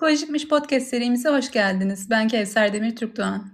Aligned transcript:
Psikolojikmiş 0.00 0.48
podcast 0.48 0.86
serimize 0.86 1.28
hoş 1.28 1.50
geldiniz. 1.50 2.10
Ben 2.10 2.28
Kevser 2.28 2.72
Demir 2.72 2.96
Türkdoğan. 2.96 3.48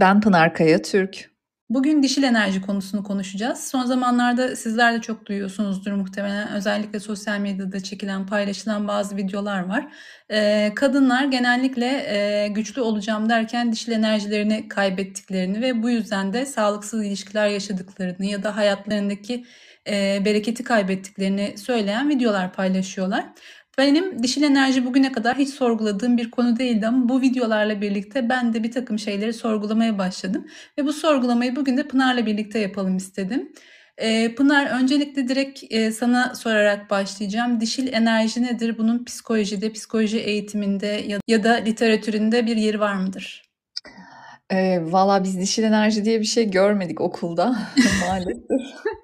Ben 0.00 0.20
Pınar 0.20 0.54
Kaya 0.54 0.82
Türk. 0.82 1.30
Bugün 1.70 2.02
dişil 2.02 2.22
enerji 2.22 2.60
konusunu 2.60 3.04
konuşacağız. 3.04 3.68
Son 3.68 3.84
zamanlarda 3.84 4.56
sizler 4.56 4.94
de 4.94 5.00
çok 5.00 5.26
duyuyorsunuzdur 5.26 5.92
muhtemelen. 5.92 6.52
Özellikle 6.52 7.00
sosyal 7.00 7.38
medyada 7.38 7.80
çekilen, 7.80 8.26
paylaşılan 8.26 8.88
bazı 8.88 9.16
videolar 9.16 9.68
var. 9.68 9.92
Ee, 10.30 10.72
kadınlar 10.76 11.24
genellikle 11.24 11.86
e, 11.86 12.48
güçlü 12.48 12.80
olacağım 12.80 13.28
derken 13.28 13.72
dişil 13.72 13.92
enerjilerini 13.92 14.68
kaybettiklerini 14.68 15.60
ve 15.60 15.82
bu 15.82 15.90
yüzden 15.90 16.32
de 16.32 16.46
sağlıksız 16.46 17.04
ilişkiler 17.04 17.48
yaşadıklarını 17.48 18.26
ya 18.26 18.42
da 18.42 18.56
hayatlarındaki 18.56 19.44
e, 19.88 20.22
bereketi 20.24 20.64
kaybettiklerini 20.64 21.58
söyleyen 21.58 22.08
videolar 22.08 22.52
paylaşıyorlar. 22.52 23.24
Benim 23.78 24.22
dişil 24.22 24.42
enerji 24.42 24.84
bugüne 24.86 25.12
kadar 25.12 25.38
hiç 25.38 25.48
sorguladığım 25.48 26.16
bir 26.16 26.30
konu 26.30 26.58
değildi 26.58 26.86
ama 26.86 27.08
bu 27.08 27.20
videolarla 27.20 27.80
birlikte 27.80 28.28
ben 28.28 28.54
de 28.54 28.62
bir 28.62 28.70
takım 28.72 28.98
şeyleri 28.98 29.32
sorgulamaya 29.32 29.98
başladım. 29.98 30.46
Ve 30.78 30.84
bu 30.86 30.92
sorgulamayı 30.92 31.56
bugün 31.56 31.76
de 31.76 31.88
Pınar'la 31.88 32.26
birlikte 32.26 32.58
yapalım 32.58 32.96
istedim. 32.96 33.52
Ee, 33.98 34.34
Pınar 34.34 34.80
öncelikle 34.82 35.28
direkt 35.28 35.64
e, 35.70 35.92
sana 35.92 36.34
sorarak 36.34 36.90
başlayacağım. 36.90 37.60
Dişil 37.60 37.92
enerji 37.92 38.42
nedir? 38.42 38.78
Bunun 38.78 39.04
psikolojide, 39.04 39.72
psikoloji 39.72 40.18
eğitiminde 40.18 40.86
ya, 40.86 41.18
ya 41.28 41.44
da 41.44 41.52
literatüründe 41.52 42.46
bir 42.46 42.56
yeri 42.56 42.80
var 42.80 42.94
mıdır? 42.94 43.42
E, 44.50 44.78
Valla 44.82 45.24
biz 45.24 45.38
dişil 45.40 45.62
enerji 45.62 46.04
diye 46.04 46.20
bir 46.20 46.24
şey 46.24 46.50
görmedik 46.50 47.00
okulda 47.00 47.56
maalesef. 48.08 48.42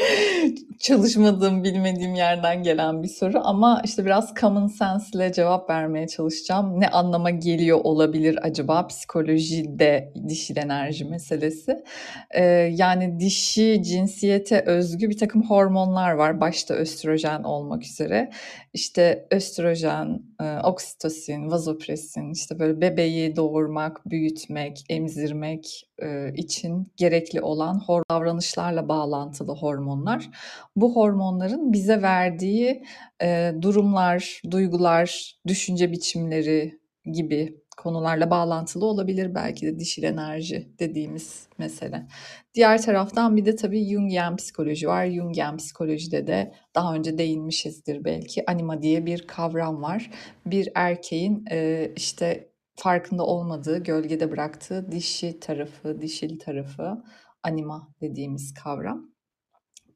Çalışmadığım, 0.78 1.64
bilmediğim 1.64 2.14
yerden 2.14 2.62
gelen 2.62 3.02
bir 3.02 3.08
soru 3.08 3.40
ama 3.44 3.82
işte 3.84 4.04
biraz 4.04 4.34
common 4.40 4.66
sense 4.66 5.06
ile 5.14 5.32
cevap 5.32 5.70
vermeye 5.70 6.08
çalışacağım. 6.08 6.80
Ne 6.80 6.88
anlama 6.88 7.30
geliyor 7.30 7.80
olabilir 7.84 8.38
acaba 8.42 8.86
psikolojide 8.86 10.12
dişil 10.28 10.56
enerji 10.56 11.04
meselesi? 11.04 11.84
Ee, 12.30 12.44
yani 12.74 13.20
dişi 13.20 13.82
cinsiyete 13.82 14.60
özgü 14.66 15.10
bir 15.10 15.18
takım 15.18 15.42
hormonlar 15.50 16.12
var. 16.12 16.40
Başta 16.40 16.74
östrojen 16.74 17.42
olmak 17.42 17.86
üzere. 17.86 18.30
İşte 18.72 19.26
östrojen, 19.30 20.22
e, 20.40 20.58
oksitosin, 20.64 21.50
vazopresin, 21.50 22.30
işte 22.32 22.58
böyle 22.58 22.80
bebeği 22.80 23.36
doğurmak, 23.36 24.10
büyütmek, 24.10 24.84
emzirmek 24.88 25.90
e, 26.02 26.32
için 26.34 26.92
gerekli 26.96 27.40
olan 27.40 27.82
davranışlarla 28.10 28.88
bağlantılı 28.88 29.52
hormonlar. 29.90 30.30
Bu 30.76 30.96
hormonların 30.96 31.72
bize 31.72 32.02
verdiği 32.02 32.82
e, 33.22 33.52
durumlar, 33.62 34.42
duygular, 34.50 35.34
düşünce 35.46 35.92
biçimleri 35.92 36.80
gibi 37.12 37.60
konularla 37.76 38.30
bağlantılı 38.30 38.86
olabilir 38.86 39.34
belki 39.34 39.66
de 39.66 39.78
dişil 39.78 40.02
enerji 40.02 40.72
dediğimiz 40.78 41.48
mesele. 41.58 42.06
Diğer 42.54 42.82
taraftan 42.82 43.36
bir 43.36 43.44
de 43.44 43.56
tabii 43.56 43.88
Jungian 43.88 44.36
psikoloji 44.36 44.88
var. 44.88 45.06
Jungian 45.06 45.56
psikolojide 45.56 46.26
de 46.26 46.52
daha 46.74 46.94
önce 46.94 47.18
değinmişizdir 47.18 48.04
belki. 48.04 48.44
Anima 48.46 48.82
diye 48.82 49.06
bir 49.06 49.26
kavram 49.26 49.82
var. 49.82 50.10
Bir 50.46 50.68
erkeğin 50.74 51.44
e, 51.50 51.90
işte 51.96 52.50
farkında 52.76 53.26
olmadığı, 53.26 53.78
gölgede 53.78 54.30
bıraktığı 54.30 54.92
dişi 54.92 55.40
tarafı, 55.40 56.00
dişil 56.00 56.38
tarafı 56.38 57.02
anima 57.42 57.88
dediğimiz 58.00 58.54
kavram. 58.54 59.09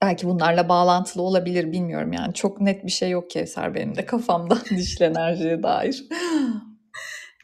Belki 0.05 0.27
bunlarla 0.27 0.69
bağlantılı 0.69 1.23
olabilir 1.23 1.73
bilmiyorum 1.73 2.13
yani. 2.13 2.35
Çok 2.35 2.61
net 2.61 2.87
bir 2.87 2.91
şey 2.91 3.11
yok 3.11 3.31
Kevser 3.31 3.75
benim 3.75 3.97
de 3.97 4.07
kafamda 4.07 4.59
dişil 4.71 5.03
enerjiye 5.03 5.63
dair. 5.63 6.05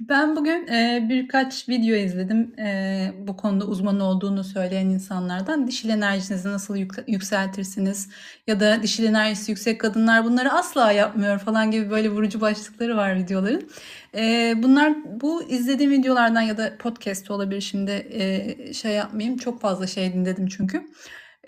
Ben 0.00 0.36
bugün 0.36 0.66
e, 0.66 1.06
birkaç 1.08 1.68
video 1.68 1.96
izledim 1.96 2.54
e, 2.58 3.12
bu 3.18 3.36
konuda 3.36 3.64
uzman 3.64 4.00
olduğunu 4.00 4.44
söyleyen 4.44 4.86
insanlardan. 4.86 5.66
Dişil 5.66 5.88
enerjinizi 5.88 6.48
nasıl 6.48 6.76
yük- 6.76 7.04
yükseltirsiniz 7.08 8.08
ya 8.46 8.60
da 8.60 8.82
dişil 8.82 9.04
enerjisi 9.04 9.50
yüksek 9.50 9.80
kadınlar 9.80 10.24
bunları 10.24 10.52
asla 10.52 10.92
yapmıyor 10.92 11.38
falan 11.38 11.70
gibi 11.70 11.90
böyle 11.90 12.08
vurucu 12.08 12.40
başlıkları 12.40 12.96
var 12.96 13.16
videoların. 13.16 13.70
E, 14.14 14.54
bunlar 14.56 15.20
bu 15.20 15.42
izlediğim 15.42 15.92
videolardan 15.92 16.40
ya 16.40 16.56
da 16.56 16.72
podcast 16.78 17.30
olabilir 17.30 17.60
şimdi 17.60 17.90
e, 17.90 18.72
şey 18.74 18.92
yapmayayım 18.92 19.36
çok 19.36 19.60
fazla 19.60 19.86
şey 19.86 20.12
dinledim 20.12 20.46
çünkü. 20.46 20.86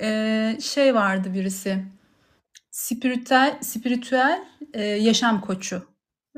E, 0.01 0.59
şey 0.61 0.95
vardı 0.95 1.35
birisi 1.35 1.85
spiritüel, 2.71 3.59
spiritüel 3.61 4.45
e, 4.75 4.83
yaşam 4.83 5.41
koçu 5.41 5.87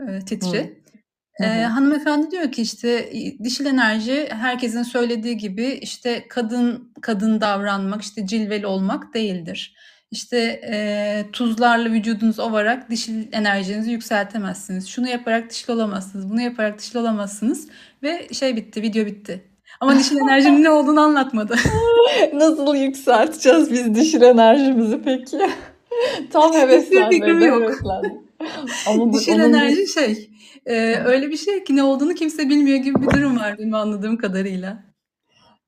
e, 0.09 0.19
titri. 0.19 0.61
Hı. 0.61 0.85
Ee, 1.41 1.47
hanımefendi 1.47 2.31
diyor 2.31 2.53
ki 2.53 2.63
işte 2.63 3.13
dişil 3.45 3.67
enerji 3.67 4.29
herkesin 4.31 4.83
söylediği 4.83 5.37
gibi 5.37 5.67
işte 5.67 6.29
kadın 6.29 6.93
kadın 7.01 7.41
davranmak 7.41 8.03
işte 8.03 8.27
cilveli 8.27 8.67
olmak 8.67 9.15
değildir. 9.15 9.77
İşte 10.11 10.61
e, 10.73 11.27
tuzlarla 11.33 11.93
vücudunuzu 11.93 12.43
ovarak 12.43 12.91
dişil 12.91 13.33
enerjinizi 13.33 13.91
yükseltemezsiniz. 13.91 14.89
Şunu 14.89 15.09
yaparak 15.09 15.51
dişil 15.51 15.73
olamazsınız. 15.73 16.31
Bunu 16.31 16.41
yaparak 16.41 16.79
dişil 16.79 16.99
olamazsınız. 16.99 17.69
Ve 18.03 18.29
şey 18.33 18.57
bitti 18.57 18.83
video 18.83 19.07
bitti. 19.07 19.45
Ama 19.85 19.99
dişil 19.99 20.17
enerjinin 20.17 20.63
ne 20.63 20.71
olduğunu 20.71 21.01
anlatmadı. 21.01 21.57
Nasıl 22.35 22.75
yükselteceğiz 22.75 23.73
biz 23.73 23.95
dişil 23.95 24.23
enerjimizi 24.23 25.03
peki? 25.05 25.39
Tam 26.33 26.53
heveslendim. 26.53 27.43
yok. 27.43 27.73
Ama 28.87 29.13
dişil 29.13 29.41
enerji 29.41 29.77
bir... 29.77 29.87
şey 29.87 30.31
ee, 30.67 30.97
öyle 31.05 31.31
bir 31.31 31.37
şey 31.37 31.65
ki 31.65 31.77
ne 31.77 31.83
olduğunu 31.83 32.15
kimse 32.15 32.49
bilmiyor 32.49 32.79
gibi 32.79 33.03
bir 33.03 33.11
durum 33.11 33.37
var 33.39 33.59
benim 33.59 33.75
anladığım 33.75 34.17
kadarıyla. 34.17 34.85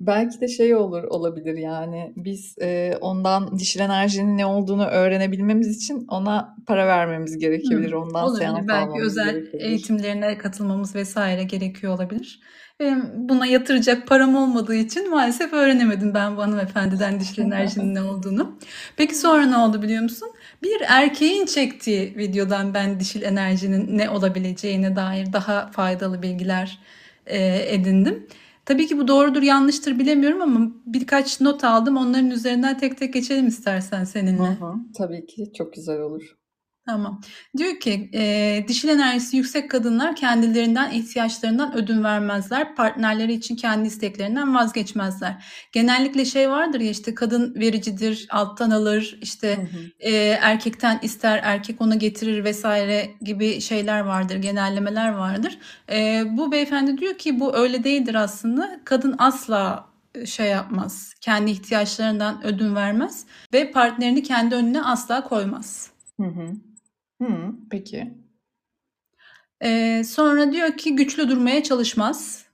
Belki 0.01 0.41
de 0.41 0.49
şey 0.49 0.75
olur 0.75 1.03
olabilir 1.03 1.57
yani 1.57 2.13
biz 2.17 2.55
e, 2.63 2.97
ondan 3.01 3.59
dişil 3.59 3.81
enerjinin 3.81 4.39
ne 4.39 4.47
olduğunu 4.47 4.87
öğrenebilmemiz 4.87 5.77
için 5.77 6.07
ona 6.09 6.57
para 6.67 6.87
vermemiz 6.87 7.39
gerekebilir. 7.39 7.93
Hmm, 7.93 7.99
ondan 7.99 8.25
olabilir. 8.25 8.45
seans 8.45 8.69
Belki 8.69 9.03
özel 9.03 9.33
gerekebilir. 9.33 9.65
eğitimlerine 9.65 10.39
katılmamız 10.39 10.95
vesaire 10.95 11.43
gerekiyor 11.43 11.95
olabilir. 11.95 12.41
Buna 13.15 13.47
yatıracak 13.47 14.07
param 14.07 14.35
olmadığı 14.37 14.75
için 14.75 15.11
maalesef 15.11 15.53
öğrenemedim 15.53 16.15
ben 16.15 16.37
bu 16.37 16.43
hanımefendiden 16.43 17.21
dişil 17.21 17.43
enerjinin 17.43 17.95
ne 17.95 18.03
olduğunu. 18.03 18.59
Peki 18.97 19.15
sonra 19.15 19.47
ne 19.47 19.57
oldu 19.57 19.83
biliyor 19.83 20.03
musun? 20.03 20.29
Bir 20.63 20.83
erkeğin 20.89 21.47
çektiği 21.47 22.17
videodan 22.17 22.75
ben 22.75 23.01
dişil 23.01 23.23
enerjinin 23.23 23.99
ne 23.99 24.11
olabileceğine 24.11 24.97
dair 24.97 25.33
daha 25.33 25.71
faydalı 25.71 26.23
bilgiler 26.23 26.79
e, 27.27 27.75
edindim. 27.75 28.27
Tabii 28.65 28.87
ki 28.87 28.99
bu 28.99 29.09
doğrudur 29.09 29.43
yanlıştır 29.43 29.99
bilemiyorum 29.99 30.43
ama 30.43 30.73
birkaç 30.87 31.41
not 31.41 31.65
aldım. 31.65 31.97
Onların 31.97 32.31
üzerinden 32.31 32.79
tek 32.79 32.99
tek 32.99 33.15
geçelim 33.15 33.47
istersen 33.47 34.05
seninle. 34.05 34.43
Hı, 34.43 34.73
tabii 34.99 35.27
ki 35.27 35.53
çok 35.59 35.75
güzel 35.75 36.01
olur. 36.01 36.37
Tamam. 36.87 37.21
Diyor 37.57 37.81
ki 37.81 38.11
e, 38.15 38.65
dişil 38.69 38.89
enerjisi 38.89 39.37
yüksek 39.37 39.71
kadınlar 39.71 40.17
kendilerinden 40.17 40.91
ihtiyaçlarından 40.91 41.77
ödün 41.77 42.05
vermezler. 42.05 42.75
Partnerleri 42.75 43.33
için 43.33 43.57
kendi 43.57 43.89
isteklerinden 43.89 44.55
vazgeçmezler. 44.55 45.45
Genellikle 45.73 46.25
şey 46.25 46.51
vardır 46.51 46.81
ya 46.81 46.91
işte 46.91 47.15
kadın 47.15 47.55
vericidir, 47.55 48.27
alttan 48.31 48.71
alır, 48.71 49.19
işte 49.23 49.57
hı 49.57 49.61
hı. 49.61 49.91
E, 50.01 50.11
erkekten 50.43 50.99
ister, 51.03 51.41
erkek 51.43 51.81
ona 51.81 51.95
getirir 51.95 52.45
vesaire 52.45 53.11
gibi 53.21 53.61
şeyler 53.61 54.01
vardır, 54.01 54.37
genellemeler 54.37 55.13
vardır. 55.13 55.59
E, 55.93 56.25
bu 56.31 56.53
beyefendi 56.53 56.99
diyor 56.99 57.19
ki 57.19 57.41
bu 57.41 57.57
öyle 57.57 57.85
değildir 57.85 58.15
aslında. 58.15 58.81
Kadın 58.85 59.15
asla 59.19 59.87
şey 60.27 60.47
yapmaz, 60.51 61.15
kendi 61.21 61.51
ihtiyaçlarından 61.51 62.45
ödün 62.47 62.75
vermez 62.75 63.27
ve 63.53 63.71
partnerini 63.71 64.23
kendi 64.23 64.55
önüne 64.55 64.83
asla 64.83 65.25
koymaz. 65.25 65.91
Hı 66.21 66.27
hı. 66.27 66.66
Hı, 67.21 67.53
peki. 67.71 68.15
Eee, 69.63 70.05
sonra 70.05 70.53
diyor 70.53 70.77
ki 70.77 70.97
güçlü 70.97 71.29
durmaya 71.29 71.63
çalışmaz. 71.63 72.47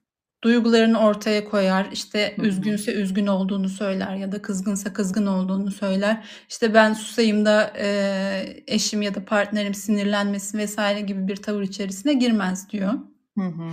Duygularını 0.45 0.99
ortaya 1.01 1.45
koyar. 1.45 1.87
İşte 1.93 2.33
Hı 2.37 2.43
hı. 2.43 2.47
üzgünse 2.47 2.93
üzgün 2.95 3.27
olduğunu 3.27 3.69
söyler 3.69 4.15
ya 4.17 4.33
da 4.33 4.43
kızgınsa 4.43 4.93
kızgın 4.93 5.27
olduğunu 5.27 5.71
söyler. 5.71 6.25
İşte 6.49 6.75
ben 6.75 6.93
susayım 6.93 7.45
da 7.45 7.73
eee, 7.79 8.65
eşim 8.67 9.03
ya 9.03 9.15
da 9.15 9.25
partnerim 9.25 9.75
sinirlenmesin 9.75 10.59
vesaire 10.59 11.01
gibi 11.01 11.29
bir 11.29 11.37
tavır 11.37 11.63
içerisine 11.63 12.13
girmez 12.15 12.69
diyor. 12.71 12.93
Hı 13.39 13.45
hı. 13.45 13.71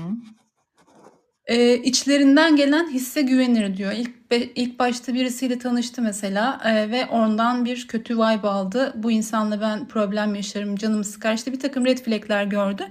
Eee, 1.50 1.82
içlerinden 1.84 2.56
gelen 2.56 2.90
hisse 2.90 3.22
güvenir 3.22 3.78
diyor. 3.78 3.92
İlk, 3.92 4.12
ilk 4.56 4.80
başta 4.80 5.14
birisiyle 5.14 5.60
tanıştı 5.60 6.02
mesela 6.02 6.62
e, 6.66 6.92
ve 6.92 7.06
ondan 7.06 7.66
bir 7.66 7.88
kötü 7.88 8.16
vibe 8.18 8.48
aldı. 8.48 8.94
Bu 8.96 9.12
insanla 9.12 9.62
ben 9.62 9.88
problem 9.88 10.36
yaşarım, 10.36 10.76
canımı 10.76 11.04
sıkar. 11.04 11.34
İşte 11.34 11.52
bir 11.54 11.60
takım 11.60 11.86
red 11.86 11.98
flagler 11.98 12.44
gördü. 12.44 12.84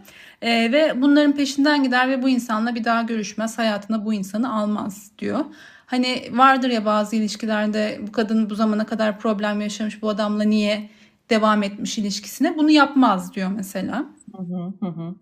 E, 0.43 0.73
ve 0.73 1.03
bunların 1.03 1.33
peşinden 1.37 1.83
gider 1.83 2.09
ve 2.11 2.23
bu 2.23 2.29
insanla 2.29 2.75
bir 2.75 2.85
daha 2.85 3.03
görüşmez. 3.03 3.59
Hayatına 3.59 4.05
bu 4.05 4.15
insanı 4.15 4.55
almaz 4.55 5.11
diyor. 5.19 5.45
Hani 5.87 6.23
vardır 6.33 6.71
ya 6.71 6.85
bazı 6.85 7.17
ilişkilerde 7.17 8.01
bu 8.09 8.13
kadın 8.13 8.51
bu 8.51 8.55
zamana 8.55 8.87
kadar 8.87 9.19
problem 9.19 9.61
yaşamış 9.61 10.03
bu 10.03 10.09
adamla 10.09 10.45
niye 10.45 10.91
devam 11.31 11.63
etmiş 11.63 11.99
ilişkisine 11.99 12.57
bunu 12.59 12.71
yapmaz 12.71 13.35
diyor 13.35 13.51
mesela. 13.57 14.05
Hı 14.37 14.43
hı 14.81 14.87
hı. 14.87 15.15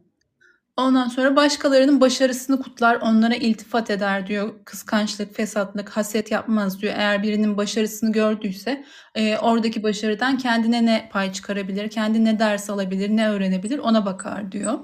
Ondan 0.76 1.08
sonra 1.08 1.36
başkalarının 1.36 2.00
başarısını 2.00 2.62
kutlar, 2.62 2.98
onlara 3.00 3.34
iltifat 3.34 3.90
eder 3.90 4.26
diyor. 4.26 4.54
Kıskançlık, 4.64 5.36
fesatlık, 5.36 5.88
haset 5.88 6.30
yapmaz 6.30 6.82
diyor. 6.82 6.94
Eğer 6.96 7.22
birinin 7.22 7.56
başarısını 7.56 8.12
gördüyse 8.12 8.84
e, 9.14 9.38
oradaki 9.38 9.82
başarıdan 9.82 10.38
kendine 10.38 10.86
ne 10.86 11.08
pay 11.12 11.32
çıkarabilir, 11.32 11.90
kendine 11.90 12.38
ders 12.38 12.70
alabilir, 12.70 13.16
ne 13.16 13.28
öğrenebilir 13.28 13.78
ona 13.78 14.06
bakar 14.06 14.52
diyor. 14.52 14.78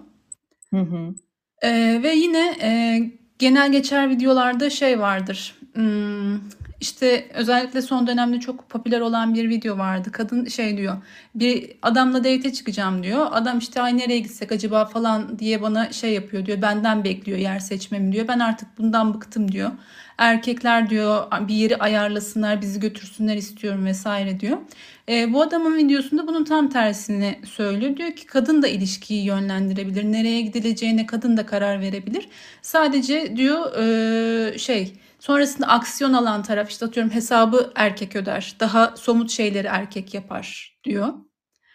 Hı 0.71 0.81
hı. 0.81 1.15
E, 1.63 2.01
ve 2.03 2.15
yine 2.15 2.57
e, 2.63 3.01
genel 3.39 3.73
geçer 3.73 4.11
videolarda 4.11 4.71
şey 4.71 5.01
vardır. 5.01 5.55
Hmm, 5.75 6.35
işte 6.83 7.27
özellikle 7.35 7.83
son 7.83 8.07
dönemde 8.07 8.41
çok 8.41 8.69
popüler 8.69 9.01
olan 9.01 9.35
bir 9.35 9.49
video 9.49 9.79
vardı. 9.79 10.13
Kadın 10.13 10.47
şey 10.47 10.77
diyor. 10.77 10.97
Bir 11.35 11.71
adamla 11.83 12.19
date 12.19 12.53
çıkacağım 12.53 13.03
diyor. 13.03 13.27
Adam 13.31 13.59
işte 13.59 13.83
ay 13.83 13.99
nereye 13.99 14.19
gitsek 14.19 14.53
acaba 14.53 14.85
falan 14.85 15.39
diye 15.39 15.63
bana 15.63 15.93
şey 15.93 16.13
yapıyor 16.13 16.47
diyor. 16.47 16.63
Benden 16.63 17.05
bekliyor 17.05 17.39
yer 17.39 17.59
seçmemi 17.59 18.13
diyor. 18.13 18.29
Ben 18.29 18.39
artık 18.39 18.79
bundan 18.79 19.15
bıktım 19.15 19.53
diyor. 19.53 19.71
Erkekler 20.19 20.91
diyor 20.91 21.27
bir 21.49 21.55
yeri 21.55 21.77
ayarlasınlar 21.77 22.63
bizi 22.63 22.81
götürsünler 22.81 23.37
istiyorum 23.37 23.87
vesaire 23.87 24.41
diyor. 24.41 24.59
E, 25.09 25.33
bu 25.33 25.43
adamın 25.43 25.77
videosunda 25.77 26.27
bunun 26.27 26.45
tam 26.45 26.69
tersini 26.69 27.39
söylüyor. 27.45 27.97
Diyor 27.97 28.13
ki 28.13 28.27
kadın 28.27 28.63
da 28.63 28.69
ilişkiyi 28.69 29.25
yönlendirebilir. 29.25 30.05
Nereye 30.05 30.41
gidileceğine 30.41 31.07
kadın 31.07 31.37
da 31.37 31.47
karar 31.47 31.81
verebilir. 31.81 32.29
Sadece 32.63 33.37
diyor 33.37 33.77
e, 33.77 34.59
şey 34.59 34.93
Sonrasında 35.23 35.67
aksiyon 35.67 36.13
alan 36.13 36.43
taraf 36.43 36.71
işte 36.71 36.87
atıyorum 36.87 37.13
hesabı 37.13 37.73
erkek 37.75 38.17
öder. 38.17 38.57
Daha 38.61 38.97
somut 38.97 39.31
şeyleri 39.31 39.67
erkek 39.67 40.15
yapar 40.15 40.77
diyor. 40.85 41.09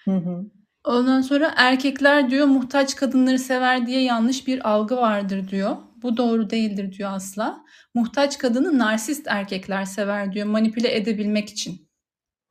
Hı 0.05 0.15
hı. 0.15 0.45
Ondan 0.83 1.21
sonra 1.21 1.53
erkekler 1.55 2.29
diyor 2.29 2.45
muhtaç 2.45 2.95
kadınları 2.95 3.39
sever 3.39 3.87
diye 3.87 4.03
yanlış 4.03 4.47
bir 4.47 4.69
algı 4.69 4.97
vardır 4.97 5.49
diyor. 5.49 5.77
Bu 5.95 6.17
doğru 6.17 6.49
değildir 6.49 6.93
diyor 6.93 7.09
asla. 7.13 7.65
Muhtaç 7.93 8.37
kadını 8.37 8.77
narsist 8.77 9.27
erkekler 9.27 9.85
sever 9.85 10.33
diyor 10.33 10.47
manipüle 10.47 10.95
edebilmek 10.95 11.49
için. 11.49 11.89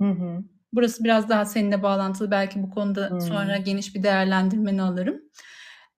Hı 0.02 0.10
hı. 0.10 0.44
Burası 0.72 1.04
biraz 1.04 1.28
daha 1.28 1.44
seninle 1.44 1.82
bağlantılı 1.82 2.30
belki 2.30 2.62
bu 2.62 2.70
konuda 2.70 3.10
hmm. 3.10 3.20
sonra 3.20 3.56
geniş 3.56 3.94
bir 3.94 4.02
değerlendirmeni 4.02 4.82
alırım. 4.82 5.20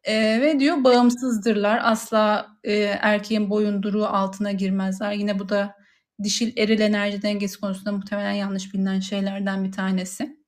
Ee, 0.08 0.40
ve 0.40 0.60
diyor 0.60 0.84
bağımsızdırlar. 0.84 1.80
Asla 1.82 2.46
e, 2.64 2.74
erkeğin 2.82 3.50
boyunduruğu 3.50 4.06
altına 4.06 4.52
girmezler. 4.52 5.12
Yine 5.12 5.38
bu 5.38 5.48
da 5.48 5.74
dişil 6.22 6.56
eril 6.56 6.80
enerji 6.80 7.22
dengesi 7.22 7.60
konusunda 7.60 7.92
muhtemelen 7.92 8.32
yanlış 8.32 8.74
bilinen 8.74 9.00
şeylerden 9.00 9.64
bir 9.64 9.72
tanesi. 9.72 10.38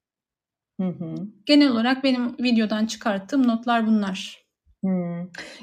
Hı 0.80 0.88
hı. 0.88 1.14
Genel 1.46 1.70
olarak 1.70 2.04
benim 2.04 2.38
videodan 2.38 2.86
çıkarttığım 2.86 3.48
notlar 3.48 3.86
bunlar. 3.86 4.40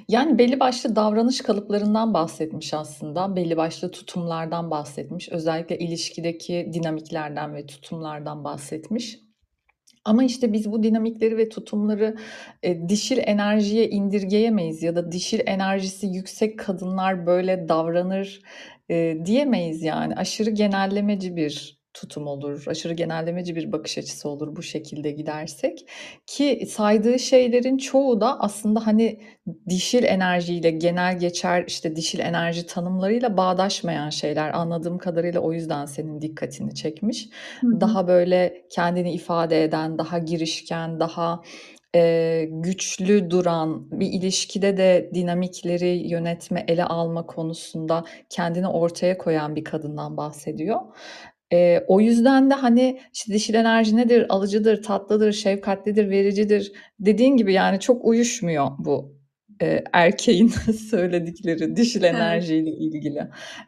Yani 0.10 0.38
belli 0.38 0.60
başlı 0.60 0.96
davranış 0.96 1.42
kalıplarından 1.42 2.14
bahsetmiş 2.14 2.74
aslında. 2.74 3.36
Belli 3.36 3.58
başlı 3.58 3.92
tutumlardan 3.92 4.72
bahsetmiş. 4.72 5.30
Özellikle 5.30 5.80
ilişkideki 5.80 6.70
dinamiklerden 6.74 7.56
ve 7.56 7.66
tutumlardan 7.66 8.44
bahsetmiş. 8.44 9.27
Ama 10.08 10.24
işte 10.24 10.54
biz 10.54 10.72
bu 10.72 10.84
dinamikleri 10.84 11.38
ve 11.38 11.50
tutumları 11.50 12.16
e, 12.64 12.90
dişil 12.90 13.18
enerjiye 13.18 13.90
indirgeyemeyiz 13.90 14.84
ya 14.84 14.96
da 14.96 15.12
dişil 15.12 15.40
enerjisi 15.46 16.08
yüksek 16.08 16.60
kadınlar 16.60 17.26
böyle 17.26 17.70
davranır 17.70 18.42
e, 18.90 19.18
diyemeyiz 19.26 19.84
yani. 19.84 20.16
Aşırı 20.16 20.50
genellemeci 20.50 21.36
bir 21.36 21.77
tutum 22.00 22.28
olur, 22.28 22.64
aşırı 22.68 22.94
genellemeci 22.94 23.56
bir 23.56 23.72
bakış 23.72 23.98
açısı 23.98 24.30
olur 24.30 24.56
bu 24.56 24.64
şekilde 24.64 25.12
gidersek. 25.12 25.90
Ki 26.26 26.68
saydığı 26.70 27.20
şeylerin 27.20 27.78
çoğu 27.78 28.22
da 28.22 28.40
aslında 28.40 28.88
hani 28.88 29.20
dişil 29.70 30.04
enerjiyle 30.04 30.72
genel 30.72 31.20
geçer 31.20 31.64
işte 31.68 31.96
dişil 31.96 32.20
enerji 32.20 32.66
tanımlarıyla 32.66 33.38
bağdaşmayan 33.38 34.10
şeyler 34.10 34.54
anladığım 34.54 34.98
kadarıyla 34.98 35.40
o 35.40 35.54
yüzden 35.54 35.86
senin 35.86 36.22
dikkatini 36.22 36.76
çekmiş. 36.76 37.30
Hı 37.62 37.68
hı. 37.68 37.82
Daha 37.82 38.08
böyle 38.08 38.66
kendini 38.70 39.14
ifade 39.14 39.64
eden, 39.64 39.98
daha 39.98 40.18
girişken, 40.18 41.00
daha 41.00 41.42
e, 41.96 42.46
güçlü 42.52 43.30
duran 43.30 43.92
bir 44.00 44.08
ilişkide 44.08 44.78
de 44.78 45.12
dinamikleri 45.14 46.08
yönetme, 46.08 46.66
ele 46.68 46.84
alma 46.86 47.26
konusunda 47.26 48.04
kendini 48.30 48.68
ortaya 48.68 49.18
koyan 49.18 49.56
bir 49.56 49.64
kadından 49.64 50.18
bahsediyor. 50.18 50.80
Eee, 51.52 51.86
o 51.88 52.02
yüzden 52.02 52.50
de, 52.50 52.54
hani, 52.54 53.00
işte, 53.14 53.34
dişil 53.34 53.54
enerji 53.54 53.98
nedir? 53.98 54.26
Alıcıdır, 54.30 54.84
tatlıdır, 54.84 55.32
şefkatlidir, 55.32 56.10
vericidir. 56.10 56.72
Dediğin 57.00 57.38
gibi, 57.38 57.54
yani, 57.54 57.80
çok 57.80 58.06
uyuşmuyor 58.06 58.68
bu, 58.80 59.16
eee, 59.62 59.84
erkeğin 59.94 60.48
söyledikleri 60.90 61.76
dişil 61.76 62.04
enerjiyle 62.04 62.70
ilgili. 62.72 63.20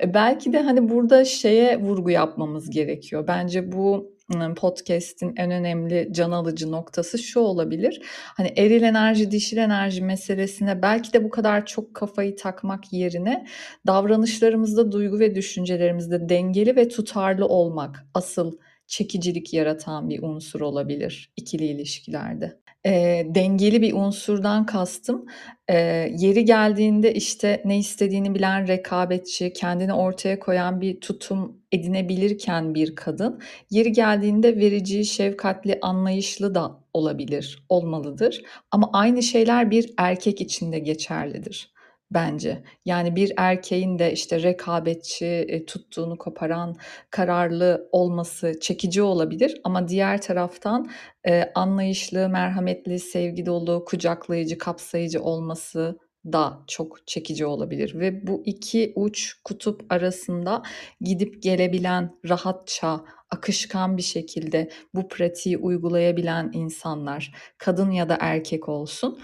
E, 0.04 0.14
belki 0.14 0.54
de, 0.54 0.62
hani, 0.62 0.90
burada 0.90 1.26
şeye 1.26 1.80
vurgu 1.82 2.10
yapmamız 2.10 2.70
gerekiyor. 2.70 3.28
Bence 3.28 3.72
bu 3.72 4.14
podcast'in 4.56 5.34
en 5.38 5.52
önemli 5.52 6.10
can 6.12 6.32
alıcı 6.32 6.72
noktası 6.72 7.18
şu 7.18 7.40
olabilir. 7.40 8.02
Hani 8.06 8.54
eril 8.58 8.84
enerji, 8.84 9.32
dişil 9.32 9.58
enerji 9.58 10.02
meselesine 10.02 10.82
belki 10.82 11.14
de 11.14 11.24
bu 11.24 11.30
kadar 11.30 11.66
çok 11.66 11.96
kafayı 11.96 12.36
takmak 12.36 12.94
yerine 12.94 13.48
davranışlarımızda, 13.88 14.92
duygu 14.92 15.20
ve 15.20 15.36
düşüncelerimizde 15.36 16.30
dengeli 16.30 16.76
ve 16.76 16.88
tutarlı 16.88 17.46
olmak 17.46 18.06
asıl 18.14 18.58
çekicilik 18.88 19.54
yaratan 19.54 20.10
bir 20.10 20.24
unsur 20.24 20.62
olabilir 20.62 21.34
ikili 21.38 21.66
ilişkilerde. 21.66 22.60
E, 22.86 23.26
dengeli 23.36 23.82
bir 23.82 23.94
unsurdan 23.94 24.66
kastım 24.66 25.26
e, 25.68 25.78
yeri 26.18 26.46
geldiğinde 26.46 27.14
işte 27.14 27.62
ne 27.66 27.78
istediğini 27.78 28.36
bilen 28.36 28.68
rekabetçi, 28.68 29.54
kendini 29.54 29.94
ortaya 29.94 30.40
koyan 30.40 30.82
bir 30.82 31.00
tutum 31.02 31.58
edinebilirken 31.72 32.76
bir 32.76 32.96
kadın, 32.96 33.42
yeri 33.70 33.92
geldiğinde 33.92 34.58
verici, 34.58 35.06
şefkatli, 35.06 35.80
anlayışlı 35.82 36.56
da 36.56 36.80
olabilir, 36.94 37.66
olmalıdır. 37.70 38.42
Ama 38.72 38.90
aynı 38.94 39.24
şeyler 39.24 39.72
bir 39.72 39.94
erkek 39.98 40.42
için 40.42 40.72
de 40.72 40.80
geçerlidir 40.80 41.79
bence. 42.12 42.64
Yani 42.86 43.16
bir 43.16 43.34
erkeğin 43.38 44.00
de 44.00 44.14
işte 44.14 44.44
rekabetçi, 44.44 45.26
e, 45.26 45.66
tuttuğunu 45.66 46.18
koparan, 46.18 46.76
kararlı 47.12 47.90
olması 47.92 48.60
çekici 48.62 49.02
olabilir 49.02 49.62
ama 49.64 49.88
diğer 49.88 50.22
taraftan 50.22 50.90
e, 51.28 51.52
anlayışlı, 51.56 52.30
merhametli, 52.30 53.00
sevgi 53.00 53.46
dolu, 53.46 53.86
kucaklayıcı, 53.86 54.58
kapsayıcı 54.58 55.22
olması 55.24 56.00
da 56.26 56.64
çok 56.68 57.08
çekici 57.08 57.46
olabilir 57.46 58.00
ve 58.00 58.28
bu 58.28 58.44
iki 58.46 58.94
uç 58.96 59.34
kutup 59.44 59.86
arasında 59.90 60.64
gidip 61.02 61.44
gelebilen 61.44 62.20
rahatça 62.30 63.06
akışkan 63.30 63.98
bir 63.98 64.02
şekilde 64.02 64.70
bu 64.96 65.08
pratiği 65.08 65.58
uygulayabilen 65.58 66.52
insanlar, 66.54 67.32
kadın 67.58 67.92
ya 67.92 68.10
da 68.10 68.18
erkek 68.20 68.70
olsun, 68.70 69.20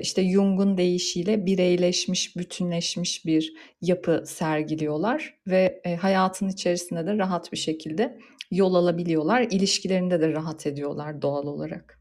işte 0.00 0.30
Jung'un 0.30 0.76
deyişiyle 0.76 1.46
bireyleşmiş, 1.46 2.36
bütünleşmiş 2.36 3.26
bir 3.26 3.52
yapı 3.80 4.22
sergiliyorlar 4.26 5.34
ve 5.46 5.82
hayatın 6.00 6.48
içerisinde 6.48 7.06
de 7.06 7.18
rahat 7.18 7.52
bir 7.52 7.56
şekilde 7.56 8.18
yol 8.50 8.74
alabiliyorlar. 8.74 9.46
İlişkilerinde 9.50 10.20
de 10.20 10.32
rahat 10.32 10.66
ediyorlar 10.66 11.22
doğal 11.22 11.46
olarak. 11.46 11.97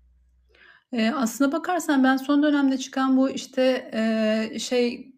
Eee, 0.93 1.11
aslına 1.15 1.51
bakarsan 1.51 2.03
ben 2.03 2.17
son 2.17 2.43
dönemde 2.43 2.77
çıkan 2.77 3.17
bu, 3.17 3.29
işte, 3.29 3.91
eee, 3.93 4.59
şey, 4.59 5.13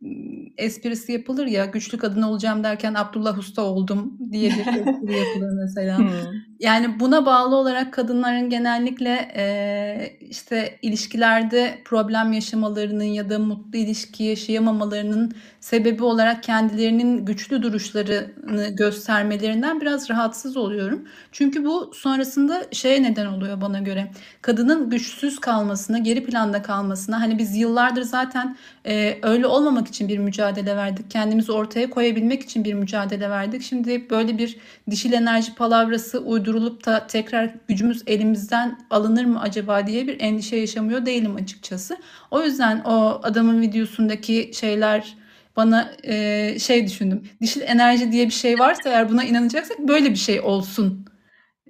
esprisi 0.57 1.11
yapılır 1.11 1.45
ya, 1.45 1.65
"Güçlü 1.65 1.97
kadın 1.97 2.21
olacağım 2.21 2.63
derken 2.63 2.93
Abdullah 2.93 3.37
Usta 3.39 3.61
oldum." 3.61 4.17
diye 4.31 4.49
bir 4.57 4.57
espri 4.75 5.15
yapılır 5.15 5.49
mesela. 5.61 5.97
Hımm. 5.99 6.48
Yani 6.59 6.99
buna 6.99 7.25
bağlı 7.25 7.55
olarak 7.55 7.93
kadınların 7.93 8.49
genellikle, 8.49 9.31
eee, 9.35 10.17
işte, 10.29 10.79
ilişkilerde 10.81 11.81
problem 11.85 12.33
yaşamalarının 12.33 13.03
ya 13.03 13.29
da 13.29 13.39
mutlu 13.39 13.79
ilişki 13.79 14.23
yaşayamamalarının 14.23 15.31
sebebi 15.59 16.03
olarak 16.03 16.43
kendilerinin 16.43 17.25
güçlü 17.25 17.61
duruşlarını 17.63 18.67
göstermelerinden 18.75 19.81
biraz 19.81 20.09
rahatsız 20.09 20.57
oluyorum. 20.57 21.07
Çünkü 21.31 21.65
bu 21.65 21.91
sonrasında 21.95 22.63
şeye 22.71 23.03
neden 23.03 23.25
oluyor 23.25 23.61
bana 23.61 23.79
göre. 23.79 24.11
Kadının 24.41 24.89
güçsüz 24.89 25.39
kalmasına, 25.39 25.97
geri 25.97 26.23
planda 26.25 26.61
kalmasına, 26.61 27.21
hani 27.21 27.37
biz 27.37 27.55
yıllardır 27.57 28.01
zaten 28.01 28.57
e, 28.85 29.17
öyle 29.23 29.47
olmamak 29.47 29.87
için 29.87 30.07
bir 30.07 30.17
mücadele 30.17 30.75
verdik. 30.75 31.11
Kendimizi 31.11 31.51
ortaya 31.51 31.89
koyabilmek 31.89 32.43
için 32.43 32.63
bir 32.65 32.73
mücadele 32.73 33.29
verdik. 33.29 33.61
Şimdi 33.61 34.09
böyle 34.09 34.37
bir 34.37 34.57
dişil 34.89 35.13
enerji 35.13 35.55
palavrası 35.55 36.19
uydurulup 36.49 36.85
da 36.85 37.07
tekrar 37.07 37.51
gücümüz 37.67 38.03
elimizden 38.07 38.79
alınır 38.89 39.25
mı 39.25 39.41
acaba 39.41 39.87
diye 39.87 40.07
bir 40.07 40.21
endişe 40.21 40.55
yaşamıyor 40.55 41.05
değilim 41.05 41.35
açıkçası. 41.35 41.97
O 42.31 42.41
yüzden 42.41 42.81
o 42.85 43.19
adamın 43.23 43.61
videosundaki 43.61 44.51
şeyler 44.53 45.17
bana 45.55 45.91
e, 46.03 46.59
şey 46.59 46.85
düşündüm. 46.85 47.23
Dişil 47.41 47.61
enerji 47.61 48.11
diye 48.11 48.25
bir 48.25 48.31
şey 48.31 48.59
varsa 48.59 48.89
eğer 48.89 49.09
buna 49.09 49.23
inanacaksak 49.23 49.79
böyle 49.79 50.09
bir 50.09 50.15
şey 50.15 50.41
olsun. 50.41 51.05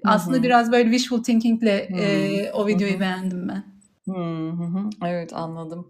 Aslında 0.03 0.35
Hı-hı. 0.35 0.43
biraz 0.43 0.71
böyle 0.71 0.91
wishful 0.91 1.23
thinkingle 1.23 1.89
e, 1.99 2.51
o 2.51 2.67
videoyu 2.67 2.93
Hı-hı. 2.93 2.99
beğendim 2.99 3.47
ben. 3.47 3.63
Hıı, 4.05 4.51
hı 4.51 4.63
hı. 4.63 4.89
Evet, 5.05 5.33
anladım. 5.33 5.87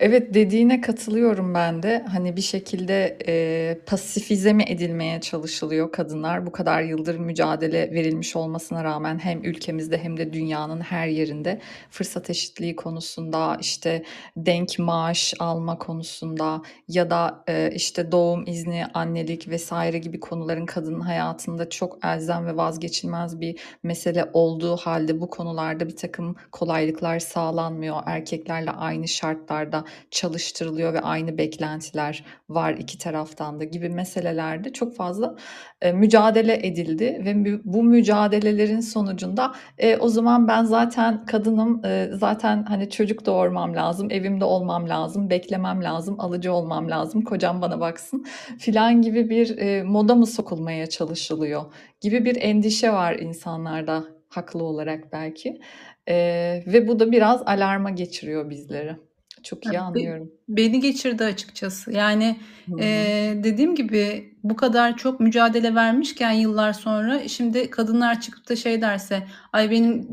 Evet, 0.00 0.34
dediğine 0.34 0.80
katılıyorum 0.80 1.54
ben 1.54 1.82
de. 1.82 2.04
Hani 2.12 2.36
bir 2.36 2.40
şekilde, 2.42 3.18
eee, 3.28 3.80
pasifize 3.86 4.52
mi 4.54 4.64
edilmeye 4.68 5.20
çalışılıyor 5.20 5.92
kadınlar? 5.92 6.46
Bu 6.46 6.52
kadar 6.52 6.82
yıldır 6.82 7.18
mücadele 7.18 7.92
verilmiş 7.92 8.36
olmasına 8.36 8.84
rağmen 8.84 9.18
hem 9.18 9.44
ülkemizde 9.44 9.98
hem 9.98 10.18
de 10.18 10.32
dünyanın 10.32 10.80
her 10.80 11.06
yerinde 11.08 11.60
fırsat 11.90 12.30
eşitliği 12.30 12.76
konusunda, 12.76 13.58
işte 13.60 14.04
denk 14.36 14.78
maaş 14.78 15.34
alma 15.40 15.78
konusunda 15.78 16.62
ya 16.88 17.10
da, 17.10 17.44
eee, 17.48 17.72
işte 17.74 18.12
doğum 18.12 18.44
izni, 18.46 18.84
annelik 18.94 19.48
vs. 19.50 19.72
gibi 20.02 20.20
konuların 20.20 20.66
kadının 20.66 21.00
hayatında 21.00 21.70
çok 21.70 21.98
elzem 22.04 22.46
ve 22.46 22.56
vazgeçilmez 22.56 23.40
bir 23.40 23.60
mesele 23.82 24.30
olduğu 24.32 24.76
hâlde 24.76 25.20
bu 25.20 25.30
konularda 25.30 25.88
birtakım 25.88 26.36
kolaylıklar 26.52 27.18
sağlanmıyor. 27.18 27.96
Erkeklerle 28.06 28.70
aynı 28.70 29.08
şartlarda 29.08 29.84
çalıştırılıyor 30.10 30.92
ve 30.94 31.00
aynı 31.00 31.38
beklentiler 31.38 32.24
var 32.48 32.72
iki 32.78 32.98
taraftan 32.98 33.60
da 33.60 33.64
gibi 33.64 33.88
meselelerde 33.88 34.72
çok 34.72 34.96
fazla, 34.96 35.36
eee, 35.82 35.92
mücadele 35.92 36.66
edildi 36.66 37.22
ve 37.24 37.60
bu 37.64 37.82
mücadelelerin 37.82 38.80
sonucunda, 38.80 39.52
eee, 39.78 39.96
o 40.00 40.08
zaman 40.08 40.48
ben 40.48 40.64
zaten 40.64 41.24
kadınım, 41.26 41.80
eee, 41.84 42.10
zaten 42.14 42.64
hani 42.64 42.90
çocuk 42.90 43.26
doğurmam 43.26 43.74
lazım, 43.76 44.08
evimde 44.10 44.44
olmam 44.44 44.88
lazım, 44.88 45.30
beklemem 45.30 45.84
lazım, 45.84 46.20
alıcı 46.20 46.52
olmam 46.52 46.90
lazım, 46.90 47.22
kocam 47.22 47.62
bana 47.62 47.80
baksın 47.80 48.24
filan 48.58 49.02
gibi 49.02 49.30
bir, 49.30 49.56
eee, 49.56 49.82
moda 49.82 50.14
mı 50.14 50.26
sokulmaya 50.26 50.86
çalışılıyor 50.88 51.62
gibi 52.00 52.24
bir 52.24 52.36
endişe 52.42 52.92
var 52.92 53.14
insanlarda 53.18 54.04
haklı 54.28 54.64
olarak 54.64 55.12
belki, 55.12 55.60
eee, 56.08 56.64
ve 56.66 56.88
bu 56.88 56.98
da 57.00 57.12
biraz 57.12 57.42
alarma 57.46 57.90
geçiriyor 57.90 58.50
bizleri. 58.50 59.09
Çok 59.42 59.66
iyi 59.66 59.78
anlıyorum. 59.80 60.30
beni 60.48 60.80
geçirdi 60.80 61.24
açıkçası. 61.24 61.92
Yani, 61.92 62.36
Hı 62.66 62.72
hı. 62.74 62.78
eee, 62.80 63.44
dediğim 63.44 63.74
gibi 63.74 64.34
bu 64.44 64.56
kadar 64.56 64.96
çok 64.96 65.20
mücadele 65.20 65.74
vermişken 65.74 66.30
yıllar 66.32 66.72
sonra 66.72 67.28
şimdi 67.28 67.70
kadınlar 67.70 68.20
çıkıp 68.20 68.48
da 68.48 68.56
şey 68.56 68.82
derse, 68.82 69.26
"Ay, 69.52 69.70
benim, 69.70 70.08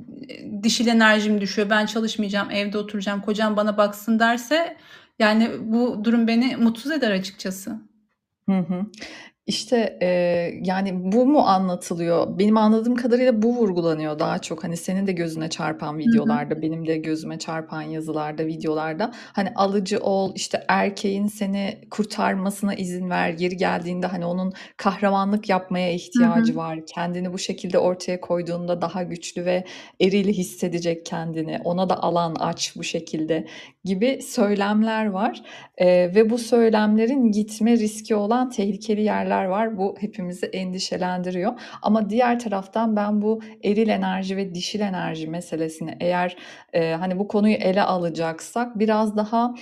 dişil 0.63 0.87
enerjim 0.87 1.41
düşüyor, 1.41 1.69
ben 1.69 1.85
çalışmayacağım, 1.85 2.51
evde 2.51 2.77
oturacağım, 2.77 3.21
kocam 3.21 3.57
bana 3.57 3.77
baksın." 3.77 4.19
derse 4.19 4.77
yani 5.19 5.49
bu 5.61 6.05
durum 6.05 6.27
beni 6.27 6.55
mutsuz 6.57 6.91
eder 6.91 7.11
açıkçası. 7.11 7.71
Hı 8.49 8.57
hı. 8.59 8.85
İşte, 9.47 9.97
eee, 10.01 10.61
yani 10.65 11.11
bu 11.11 11.25
mu 11.25 11.39
anlatılıyor? 11.39 12.39
Benim 12.39 12.57
anladığım 12.57 12.95
kadarıyla 12.95 13.41
bu 13.41 13.55
vurgulanıyor 13.55 14.19
daha 14.19 14.39
çok. 14.39 14.63
Hani 14.63 14.77
senin 14.77 15.07
de 15.07 15.11
gözüne 15.11 15.49
çarpan 15.49 15.97
Hı 16.05 16.09
hı. 16.11 16.27
videolarda, 16.27 16.61
benim 16.61 16.87
de 16.87 16.97
gözüme 16.97 17.37
çarpan 17.39 17.81
yazılarda, 17.81 18.45
videolarda. 18.45 19.11
Hani 19.33 19.49
alıcı 19.55 19.99
ol, 19.99 20.31
işte 20.35 20.63
erkeğin 20.67 21.27
seni 21.27 21.77
kurtarmasına 21.91 22.73
izin 22.75 23.09
ver, 23.09 23.33
yeri 23.39 23.57
geldiğinde 23.57 24.07
hani 24.07 24.25
onun 24.25 24.53
kahramanlık 24.77 25.49
yapmaya 25.49 25.93
Hı 26.15 26.19
hı. 26.23 26.27
ihtiyacı 26.27 26.55
var. 26.55 26.79
Kendini 26.85 27.33
bu 27.33 27.37
şekilde 27.39 27.79
ortaya 27.79 28.21
koyduğunda 28.21 28.81
daha 28.81 29.03
güçlü 29.03 29.45
ve 29.45 29.63
eril 30.01 30.27
hissedecek 30.33 31.05
kendini. 31.05 31.59
Ona 31.63 31.89
da 31.89 32.03
alan 32.03 32.35
aç 32.39 32.73
bu 32.75 32.83
şekilde 32.83 33.47
gibi 33.83 34.19
söylemler 34.21 35.05
var, 35.05 35.41
eee, 35.79 36.15
ve 36.15 36.29
bu 36.29 36.37
söylemlerin 36.37 37.31
gitme 37.31 37.71
riski 37.77 38.15
olan 38.15 38.49
tehlikeli 38.49 39.01
yerler 39.03 39.36
var. 39.45 39.77
Bu 39.77 39.95
hepimizi 39.99 40.45
endişelendiriyor 40.45 41.53
ama 41.81 42.09
diğer 42.09 42.39
taraftan 42.39 42.95
ben 42.95 43.21
bu 43.21 43.41
eril 43.63 43.87
enerji 43.89 44.37
ve 44.37 44.55
dişil 44.55 44.79
enerji 44.79 45.27
meselesini 45.27 45.97
eğer, 45.99 46.37
eee, 46.73 46.93
hani 46.99 47.19
bu 47.19 47.27
konuyu 47.27 47.53
ele 47.55 47.81
alacaksak 47.83 48.79
biraz 48.79 49.17
daha, 49.17 49.53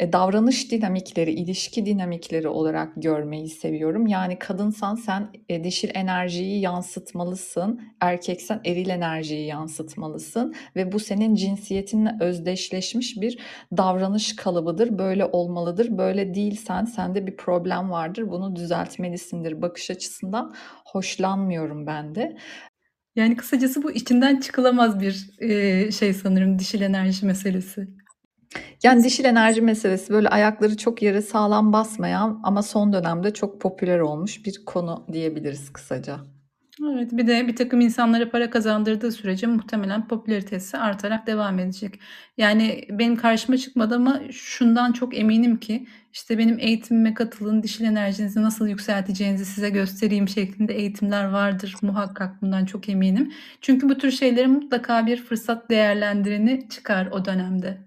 eee, 0.00 0.12
davranış 0.12 0.70
dinamikleri, 0.72 1.32
ilişki 1.32 1.86
dinamikleri 1.86 2.48
olarak 2.48 2.92
görmeyi 2.96 3.48
seviyorum. 3.48 4.06
Yani 4.06 4.38
kadınsan 4.38 4.94
sen, 4.94 5.28
eee, 5.48 5.64
dişil 5.64 5.90
enerjiyi 5.94 6.60
yansıtmalısın, 6.60 7.80
erkeksen 8.00 8.60
eril 8.64 8.88
enerjiyi 8.88 9.46
yansıtmalısın 9.46 10.54
ve 10.76 10.92
bu 10.92 10.98
senin 10.98 11.34
cinsiyetinle 11.34 12.16
özdeşleşmiş 12.20 13.20
bir 13.20 13.38
davranış 13.76 14.36
kalıbıdır. 14.36 14.98
Böyle 14.98 15.24
olmalıdır. 15.24 15.98
Böyle 15.98 16.34
değilsen 16.34 16.84
sende 16.84 17.26
bir 17.26 17.36
problem 17.36 17.90
vardır. 17.90 18.30
Bunu 18.30 18.56
düzeltmelisindir 19.24 19.62
bakış 19.62 19.90
açısından 19.90 20.54
hoşlanmıyorum 20.84 21.86
ben 21.86 22.14
de. 22.14 22.36
Yani 23.16 23.36
kısacası 23.36 23.82
bu 23.82 23.92
içinden 23.92 24.40
çıkılamaz 24.40 25.00
bir, 25.00 25.12
şey 25.92 26.14
sanırım 26.14 26.58
dişil 26.58 26.80
enerji 26.80 27.26
meselesi. 27.26 27.88
Yani 28.82 29.04
dişil 29.04 29.24
enerji 29.24 29.62
meselesi 29.62 30.12
böyle 30.12 30.28
ayakları 30.28 30.76
çok 30.76 31.02
yere 31.02 31.22
sağlam 31.22 31.72
basmayan 31.72 32.40
ama 32.44 32.62
son 32.62 32.92
dönemde 32.92 33.32
çok 33.32 33.60
popüler 33.60 33.98
olmuş 33.98 34.44
bir 34.46 34.64
konu 34.64 35.06
diyebiliriz 35.12 35.72
kısaca. 35.72 36.16
Evet, 36.82 37.12
bir 37.12 37.26
de 37.26 37.46
birtakım 37.46 37.80
insanlara 37.80 38.30
para 38.30 38.50
kazandırdığı 38.50 39.12
sürece 39.12 39.46
muhtemelen 39.46 40.08
popülaritesi 40.08 40.78
artarak 40.78 41.26
devam 41.26 41.58
edecek. 41.58 42.00
Yani 42.36 42.84
benim 42.90 43.16
karşıma 43.16 43.58
çıkmadı 43.58 43.94
ama 43.94 44.20
şundan 44.30 44.92
çok 44.92 45.18
eminim 45.18 45.56
ki, 45.60 45.86
işte 46.14 46.38
benim 46.38 46.58
eğitimime 46.58 47.14
katılın, 47.14 47.62
dişil 47.62 47.84
enerjinizi 47.84 48.42
nasıl 48.42 48.68
yükselteceğinizi 48.68 49.44
size 49.44 49.70
göstereyim 49.70 50.28
şeklinde 50.28 50.74
eğitimler 50.74 51.24
vardır 51.24 51.76
muhakkak 51.82 52.42
bundan 52.42 52.64
çok 52.64 52.88
eminim. 52.88 53.32
Çünkü 53.60 53.88
bu 53.88 53.98
tür 53.98 54.10
şeylerin 54.10 54.50
mutlaka 54.50 55.06
bir 55.06 55.24
fırsat 55.24 55.70
değerlendireni 55.70 56.68
çıkar 56.68 57.06
o 57.06 57.24
dönemde. 57.24 57.78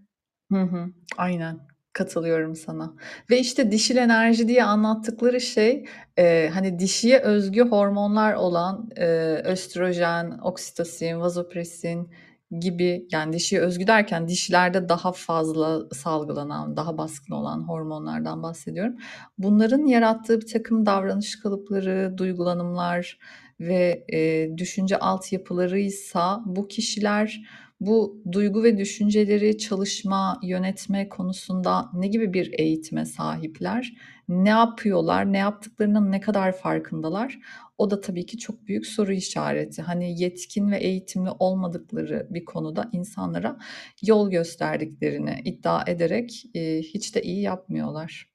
Hı 0.52 0.62
hı. 0.62 0.86
Aynen, 1.18 1.60
katılıyorum 1.94 2.56
sana 2.56 2.94
ve 3.30 3.40
işte 3.40 3.72
dişil 3.72 3.98
enerji 3.98 4.48
diye 4.48 4.64
anlattıkları 4.64 5.42
şey, 5.42 5.86
eee, 6.18 6.52
hani 6.54 6.80
dişiye 6.80 7.20
özgü 7.20 7.62
hormonlar 7.62 8.34
olan, 8.34 8.90
eee, 8.98 9.42
östrojen, 9.44 10.40
oksitosin, 10.44 11.20
vazopresin 11.20 12.10
gibi 12.60 13.08
yani 13.12 13.34
dişiye 13.34 13.62
özgü 13.62 13.88
derken 13.88 14.28
dişilerde 14.28 14.90
daha 14.90 15.12
fazla 15.12 15.90
salgılanan, 15.94 16.78
daha 16.78 16.98
baskın 16.98 17.34
olan 17.34 17.68
hormonlardan 17.68 18.44
bahsediyorum. 18.44 18.96
Bunların 19.38 19.86
yarattığı 19.86 20.42
birtakım 20.42 20.86
davranış 20.86 21.40
kalıpları, 21.40 22.14
duygulanımlar 22.18 23.18
ve, 23.60 24.06
eee, 24.12 24.58
düşünce 24.58 24.98
altyapılarıysa 25.00 26.42
bu 26.46 26.68
kişiler 26.68 27.42
bu 27.82 28.22
duygu 28.32 28.64
ve 28.64 28.78
düşünceleri 28.78 29.58
çalışma, 29.58 30.40
yönetme 30.44 31.10
konusunda 31.10 31.90
ne 31.94 32.08
gibi 32.08 32.34
bir 32.34 32.54
eğitime 32.60 33.06
sahipler? 33.06 33.94
Ne 34.30 34.50
yapıyorlar? 34.50 35.34
Ne 35.34 35.38
yaptıklarının 35.38 36.12
ne 36.12 36.22
kadar 36.22 36.52
farkındalar? 36.58 37.40
O 37.78 37.90
da 37.90 38.02
tabii 38.02 38.26
ki 38.26 38.38
çok 38.38 38.68
büyük 38.68 38.88
soru 38.88 39.14
işareti. 39.14 39.82
Hani 39.82 40.22
yetkin 40.22 40.72
ve 40.72 40.78
eğitimli 40.78 41.30
olmadıkları 41.40 42.28
bir 42.30 42.46
konuda 42.46 42.90
insanlara 42.92 43.58
yol 44.06 44.30
gösterdiklerini 44.32 45.42
iddia 45.46 45.84
ederek, 45.88 46.44
eee, 46.54 46.82
hiç 46.82 47.16
de 47.16 47.22
iyi 47.22 47.42
yapmıyorlar. 47.42 48.30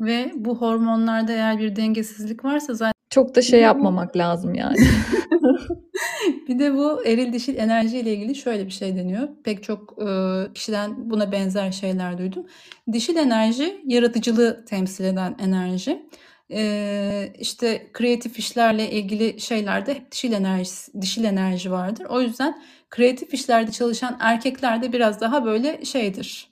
Ve 0.00 0.32
bu 0.34 0.60
hormonlarda 0.60 1.32
eğer 1.32 1.58
bir 1.58 1.76
dengesizlik 1.76 2.44
varsa 2.44 2.74
za 2.74 2.92
Çok 3.10 3.34
da 3.34 3.42
şey 3.42 3.60
yapmamak 3.60 4.16
lazım 4.16 4.54
yani. 4.54 4.76
bir 6.48 6.58
de 6.58 6.74
bu 6.74 7.06
eril 7.06 7.32
dişil 7.32 7.56
enerjiyle 7.58 8.14
ilgili 8.14 8.34
şöyle 8.34 8.66
bir 8.66 8.70
şey 8.70 8.96
deniyor. 8.96 9.28
Pek 9.44 9.62
çok, 9.62 10.02
ııı, 10.02 10.52
kişiden 10.54 11.10
buna 11.10 11.32
benzer 11.32 11.72
şeyler 11.72 12.18
duydum. 12.18 12.46
Dişil 12.92 13.16
enerji 13.16 13.82
yaratıcılığı 13.86 14.64
temsil 14.64 15.04
eden 15.04 15.36
enerji. 15.38 16.06
Eee, 16.48 17.32
işte 17.38 17.90
kreatif 17.92 18.38
işlerle 18.38 18.90
ilgili 18.90 19.40
şeylerde 19.40 19.94
hep 19.94 20.12
dişil 20.12 20.32
enerjisi 20.32 21.02
dişil 21.02 21.24
enerji 21.24 21.70
vardır. 21.70 22.06
O 22.08 22.20
yüzden 22.20 22.62
kreatif 22.90 23.34
işlerde 23.34 23.70
çalışan 23.72 24.16
erkekler 24.20 24.82
de 24.82 24.92
biraz 24.92 25.20
daha 25.20 25.44
böyle 25.44 25.84
şeydir, 25.84 26.50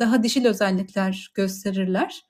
daha 0.00 0.22
dişil 0.22 0.46
özellikler 0.46 1.32
gösterirler 1.34 2.22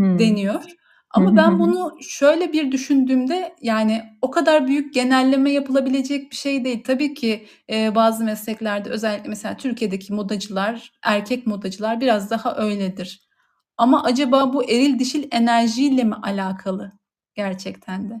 Hımm. 0.00 0.18
deniyor. 0.20 0.64
Ama 1.10 1.36
ben 1.36 1.60
bunu 1.60 1.98
şöyle 2.02 2.52
bir 2.52 2.72
düşündüğümde 2.72 3.56
yani 3.62 4.02
o 4.22 4.30
kadar 4.30 4.66
büyük 4.68 4.94
genelleme 4.94 5.50
yapılabilecek 5.52 6.30
bir 6.32 6.36
şey 6.36 6.64
değil. 6.64 6.84
Tabii 6.84 7.14
ki, 7.14 7.46
eee, 7.68 7.92
bazı 7.94 8.24
mesleklerde 8.24 8.90
özellikle 8.90 9.28
mesela 9.30 9.56
Türkiye'deki 9.56 10.12
modacılar, 10.14 10.92
erkek 11.04 11.46
modacılar 11.46 12.00
biraz 12.00 12.30
daha 12.30 12.56
öyledir. 12.58 13.29
Ama 13.80 14.02
acaba 14.04 14.52
bu 14.52 14.64
eril 14.64 14.98
dişil 14.98 15.28
enerjiyle 15.32 16.04
mi 16.04 16.14
alakalı 16.22 16.92
gerçekten 17.34 18.10
de? 18.10 18.20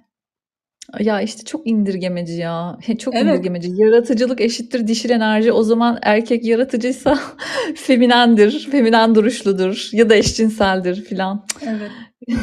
Ya, 1.00 1.20
işte 1.20 1.44
çok 1.44 1.66
indirgemeci 1.66 2.32
ya. 2.32 2.78
Çok 2.98 3.14
Evet. 3.14 3.24
indirgemeci. 3.24 3.70
Yaratıcılık 3.74 4.40
eşittir 4.40 4.86
dişil 4.86 5.10
enerji. 5.10 5.52
O 5.52 5.62
zaman 5.62 5.98
erkek 6.02 6.44
yaratıcıysa 6.44 7.18
feminendir, 7.74 8.68
feminen 8.70 9.14
duruşludur 9.14 9.88
ya 9.92 10.10
da 10.10 10.14
eşcinseldir 10.14 11.04
filan. 11.04 11.46
Evet. 11.62 11.90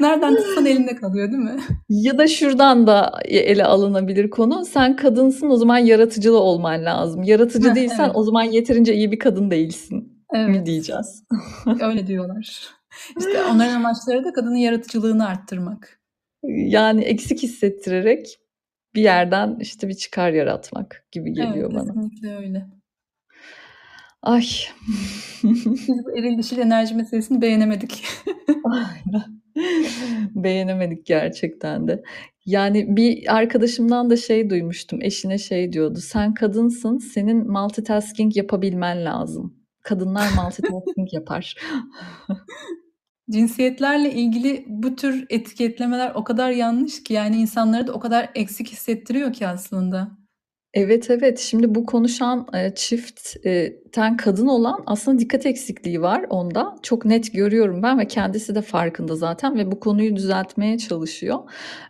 Nereden 0.00 0.36
tutsan 0.36 0.66
elinde 0.66 0.96
kalıyor 0.96 1.32
değil 1.32 1.42
mi? 1.42 1.60
Ya 1.88 2.18
da 2.18 2.26
şuradan 2.26 2.86
da 2.86 3.12
ele 3.24 3.64
alınabilir 3.64 4.30
konu. 4.30 4.64
Sen 4.64 4.96
kadınsın 4.96 5.50
o 5.50 5.56
zaman 5.56 5.78
yaratıcılı 5.78 6.40
olman 6.40 6.84
lazım. 6.84 7.22
Yaratıcı 7.22 7.74
değilsen 7.74 8.04
evet. 8.04 8.16
o 8.16 8.22
zaman 8.22 8.42
yeterince 8.42 8.94
iyi 8.94 9.12
bir 9.12 9.18
kadın 9.18 9.50
değilsin 9.50 10.15
mi 10.32 10.38
Evet. 10.38 10.66
diyeceğiz. 10.66 11.24
Öyle 11.80 12.06
diyorlar. 12.06 12.68
İşte 13.18 13.44
onların 13.44 13.74
amaçları 13.74 14.24
da 14.24 14.32
kadının 14.32 14.56
yaratıcılığını 14.56 15.28
arttırmak. 15.28 16.00
Yani 16.42 17.04
eksik 17.04 17.42
hissettirerek 17.42 18.38
bir 18.94 19.02
yerden 19.02 19.56
işte 19.60 19.88
bir 19.88 19.94
çıkar 19.94 20.30
yaratmak 20.30 21.06
gibi 21.12 21.28
Evet, 21.28 21.36
geliyor 21.36 21.74
bana. 21.74 21.84
kesinlikle 21.86 22.36
öyle. 22.36 22.66
Ay. 24.22 24.42
Biz 25.44 26.04
bu 26.04 26.18
eril 26.18 26.38
dişil 26.38 26.58
enerji 26.58 26.94
meselesini 26.94 27.40
beğenemedik. 27.42 28.04
Beğenemedik 30.34 31.06
gerçekten 31.06 31.88
de. 31.88 32.02
Yani 32.46 32.96
bir 32.96 33.36
arkadaşımdan 33.36 34.10
da 34.10 34.16
şey 34.16 34.50
duymuştum. 34.50 35.02
Eşine 35.02 35.38
şey 35.38 35.72
diyordu. 35.72 35.98
Sen 35.98 36.34
kadınsın, 36.34 36.98
senin 36.98 37.50
multitasking 37.52 38.36
yapabilmen 38.36 39.04
lazım. 39.04 39.55
Kadınlar 39.86 40.28
multitasking 40.36 41.12
yapar. 41.12 41.56
Cinsiyetlerle 43.30 44.12
ilgili 44.12 44.64
bu 44.68 44.96
tür 44.96 45.26
etiketlemeler 45.30 46.12
o 46.14 46.24
kadar 46.24 46.50
yanlış 46.50 47.02
ki 47.02 47.14
yani 47.14 47.36
insanları 47.36 47.86
da 47.86 47.92
o 47.92 48.00
kadar 48.00 48.30
eksik 48.34 48.72
hissettiriyor 48.72 49.32
ki 49.32 49.46
aslında. 49.46 50.25
Evet, 50.76 51.10
evet. 51.10 51.38
Şimdi 51.38 51.74
bu 51.74 51.86
konuşan, 51.86 52.46
eee, 52.54 52.72
çiftten 52.76 54.16
kadın 54.16 54.46
olan 54.46 54.82
aslında 54.86 55.18
dikkat 55.18 55.46
eksikliği 55.46 56.02
var 56.02 56.26
onda. 56.30 56.76
Çok 56.82 57.04
net 57.04 57.32
görüyorum 57.32 57.82
ben 57.82 57.98
ve 57.98 58.06
kendisi 58.06 58.54
de 58.54 58.62
farkında 58.62 59.16
zaten 59.16 59.58
ve 59.58 59.72
bu 59.72 59.80
konuyu 59.80 60.16
düzeltmeye 60.16 60.78
çalışıyor. 60.78 61.38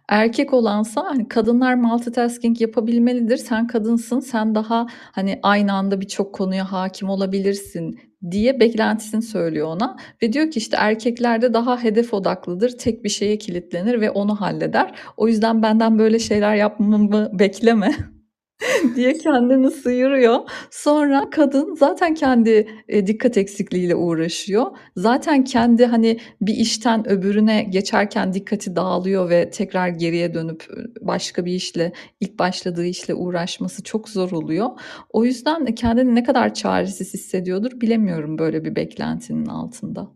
Erkek 0.09 0.53
olansa 0.53 1.05
hani 1.05 1.29
kadınlar 1.29 1.75
multitasking 1.75 2.61
yapabilmelidir. 2.61 3.37
Sen 3.37 3.67
kadınsın, 3.67 4.21
sen 4.21 4.55
daha 4.55 4.87
hani 5.13 5.41
aynı 5.43 5.73
anda 5.73 6.01
birçok 6.01 6.35
konuya 6.35 6.73
hakim 6.73 7.09
olabilirsin 7.09 7.99
diye 8.31 8.61
beklentisini 8.61 9.23
söylüyor 9.23 9.67
ona 9.67 9.97
ve 10.23 10.33
diyor 10.33 10.51
ki 10.51 10.59
işte 10.59 10.77
erkeklerde 10.81 11.55
daha 11.55 11.83
hedef 11.83 12.15
odaklıdır, 12.15 12.79
tek 12.79 13.05
bir 13.05 13.09
şeye 13.09 13.39
kilitlenir 13.39 14.01
ve 14.01 14.11
onu 14.11 14.41
halleder. 14.41 14.95
O 15.17 15.29
yüzden 15.29 15.63
benden 15.63 15.99
böyle 15.99 16.19
şeyler 16.19 16.55
yapmamı 16.55 17.39
bekleme 17.39 17.93
diye 18.97 19.13
kendini 19.13 19.71
sıyırıyor. 19.71 20.41
Sonra 20.71 21.31
kadın 21.31 21.75
zaten 21.75 22.15
kendi 22.15 22.69
e, 22.89 23.07
dikkat 23.07 23.37
eksikliğiyle 23.37 23.95
uğraşıyor. 23.95 24.67
Zaten 24.97 25.45
kendi 25.45 25.87
hani 25.87 26.19
bir 26.41 26.55
işten 26.55 27.09
öbürüne 27.09 27.63
geçerken 27.63 28.33
dikkati 28.33 28.77
dağılıyor 28.77 29.31
ve 29.31 29.51
tekrar 29.51 29.89
geriye 29.89 30.35
dönüp 30.35 30.65
başka 31.01 31.45
bir 31.45 31.53
işle 31.53 31.93
ilk 32.21 32.39
başladığı 32.39 32.87
işle 32.87 33.15
uğraşması 33.15 33.83
çok 33.83 34.09
zor 34.09 34.31
oluyor. 34.31 34.71
O 35.11 35.25
yüzden 35.25 35.65
kendini 35.75 36.15
ne 36.15 36.25
kadar 36.25 36.55
çaresiz 36.55 37.15
hissediyordur 37.15 37.81
bilemiyorum 37.81 38.39
böyle 38.39 38.65
bir 38.65 38.77
beklentinin 38.77 39.47
altında. 39.47 40.09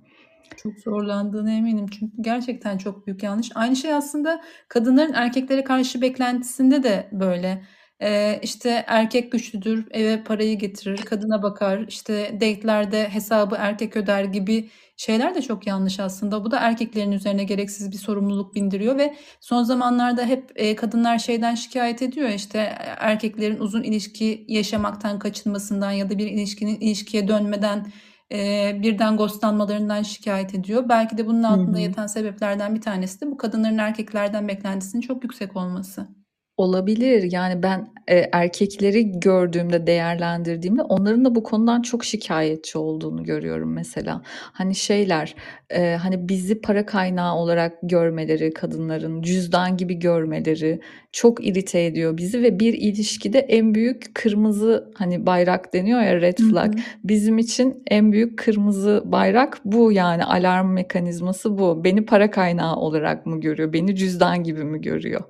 Çok 0.56 0.72
zorlandığına 0.78 1.52
eminim 1.52 1.86
çünkü 1.86 2.22
gerçekten 2.22 2.78
çok 2.78 3.06
büyük 3.06 3.22
yanlış. 3.22 3.50
Aynı 3.54 3.76
şey 3.76 3.94
aslında 3.94 4.40
kadınların 4.68 5.12
erkeklere 5.12 5.64
karşı 5.64 6.02
beklentisinde 6.02 6.82
de 6.82 7.08
böyle. 7.12 7.62
Ee, 8.02 8.40
işte 8.42 8.84
erkek 8.86 9.32
güçlüdür, 9.32 9.86
eve 9.90 10.24
parayı 10.24 10.58
getirir, 10.58 10.96
kadına 10.98 11.42
bakar, 11.42 11.84
işte 11.88 12.30
date'lerde 12.34 13.08
hesabı 13.08 13.56
erkek 13.58 13.96
öder 13.96 14.24
gibi 14.24 14.70
şeyler 14.96 15.34
de 15.34 15.42
çok 15.42 15.66
yanlış 15.66 16.00
aslında. 16.00 16.44
Bu 16.44 16.50
da 16.50 16.58
erkeklerin 16.60 17.12
üzerine 17.12 17.44
gereksiz 17.44 17.92
bir 17.92 17.96
sorumluluk 17.96 18.54
bindiriyor 18.54 18.98
ve 18.98 19.16
son 19.40 19.62
zamanlarda 19.62 20.24
hep 20.24 20.52
e, 20.56 20.76
kadınlar 20.76 21.18
şeyden 21.18 21.54
şikayet 21.54 22.02
ediyor 22.02 22.28
işte 22.28 22.58
erkeklerin 22.98 23.58
uzun 23.58 23.82
ilişki 23.82 24.44
yaşamaktan 24.48 25.18
kaçınmasından 25.18 25.90
ya 25.90 26.10
da 26.10 26.18
bir 26.18 26.26
ilişkinin 26.26 26.80
ilişkiye 26.80 27.28
dönmeden 27.28 27.92
e, 28.32 28.72
birden 28.82 29.16
ghostlanmalarından 29.16 30.02
şikayet 30.02 30.54
ediyor. 30.54 30.88
Belki 30.88 31.18
de 31.18 31.26
bunun 31.26 31.42
altında 31.42 31.78
Hı 31.78 31.80
hı. 31.80 31.84
yatan 31.84 32.06
sebeplerden 32.06 32.74
bir 32.74 32.80
tanesi 32.80 33.20
de 33.20 33.26
bu 33.26 33.36
kadınların 33.36 33.78
erkeklerden 33.78 34.48
beklentisinin 34.48 35.02
çok 35.02 35.24
yüksek 35.24 35.56
olması. 35.56 36.19
Olabilir. 36.60 37.32
Yani 37.32 37.62
ben 37.62 37.92
e, 38.08 38.28
erkekleri 38.32 39.20
gördüğümde, 39.20 39.86
değerlendirdiğimde 39.86 40.82
onların 40.82 41.24
da 41.24 41.34
bu 41.34 41.42
konudan 41.42 41.82
çok 41.82 42.04
şikayetçi 42.04 42.78
olduğunu 42.78 43.24
görüyorum 43.24 43.72
mesela. 43.72 44.22
Hani 44.24 44.74
şeyler, 44.74 45.34
e, 45.70 45.96
hani 46.02 46.28
bizi 46.28 46.60
para 46.60 46.86
kaynağı 46.86 47.34
olarak 47.34 47.72
görmeleri, 47.82 48.54
kadınların 48.54 49.22
cüzdan 49.22 49.76
gibi 49.76 49.94
görmeleri 49.94 50.80
çok 51.12 51.46
irite 51.46 51.84
ediyor 51.84 52.16
bizi 52.16 52.42
ve 52.42 52.60
bir 52.60 52.74
ilişkide 52.74 53.38
en 53.38 53.74
büyük 53.74 54.14
kırmızı 54.14 54.90
hani 54.94 55.26
bayrak 55.26 55.74
deniyor 55.74 56.00
ya 56.00 56.20
red 56.20 56.38
flag. 56.38 56.74
Hı 56.74 56.78
hı. 56.78 56.82
Bizim 57.04 57.38
için 57.38 57.82
en 57.90 58.12
büyük 58.12 58.38
kırmızı 58.38 59.02
bayrak 59.04 59.60
bu 59.64 59.92
yani 59.92 60.24
alarm 60.24 60.72
mekanizması 60.72 61.58
bu. 61.58 61.84
Beni 61.84 62.04
para 62.04 62.30
kaynağı 62.30 62.76
olarak 62.76 63.26
mı 63.26 63.40
görüyor? 63.40 63.72
Beni 63.72 63.96
cüzdan 63.96 64.42
gibi 64.42 64.64
mi 64.64 64.80
görüyor? 64.80 65.20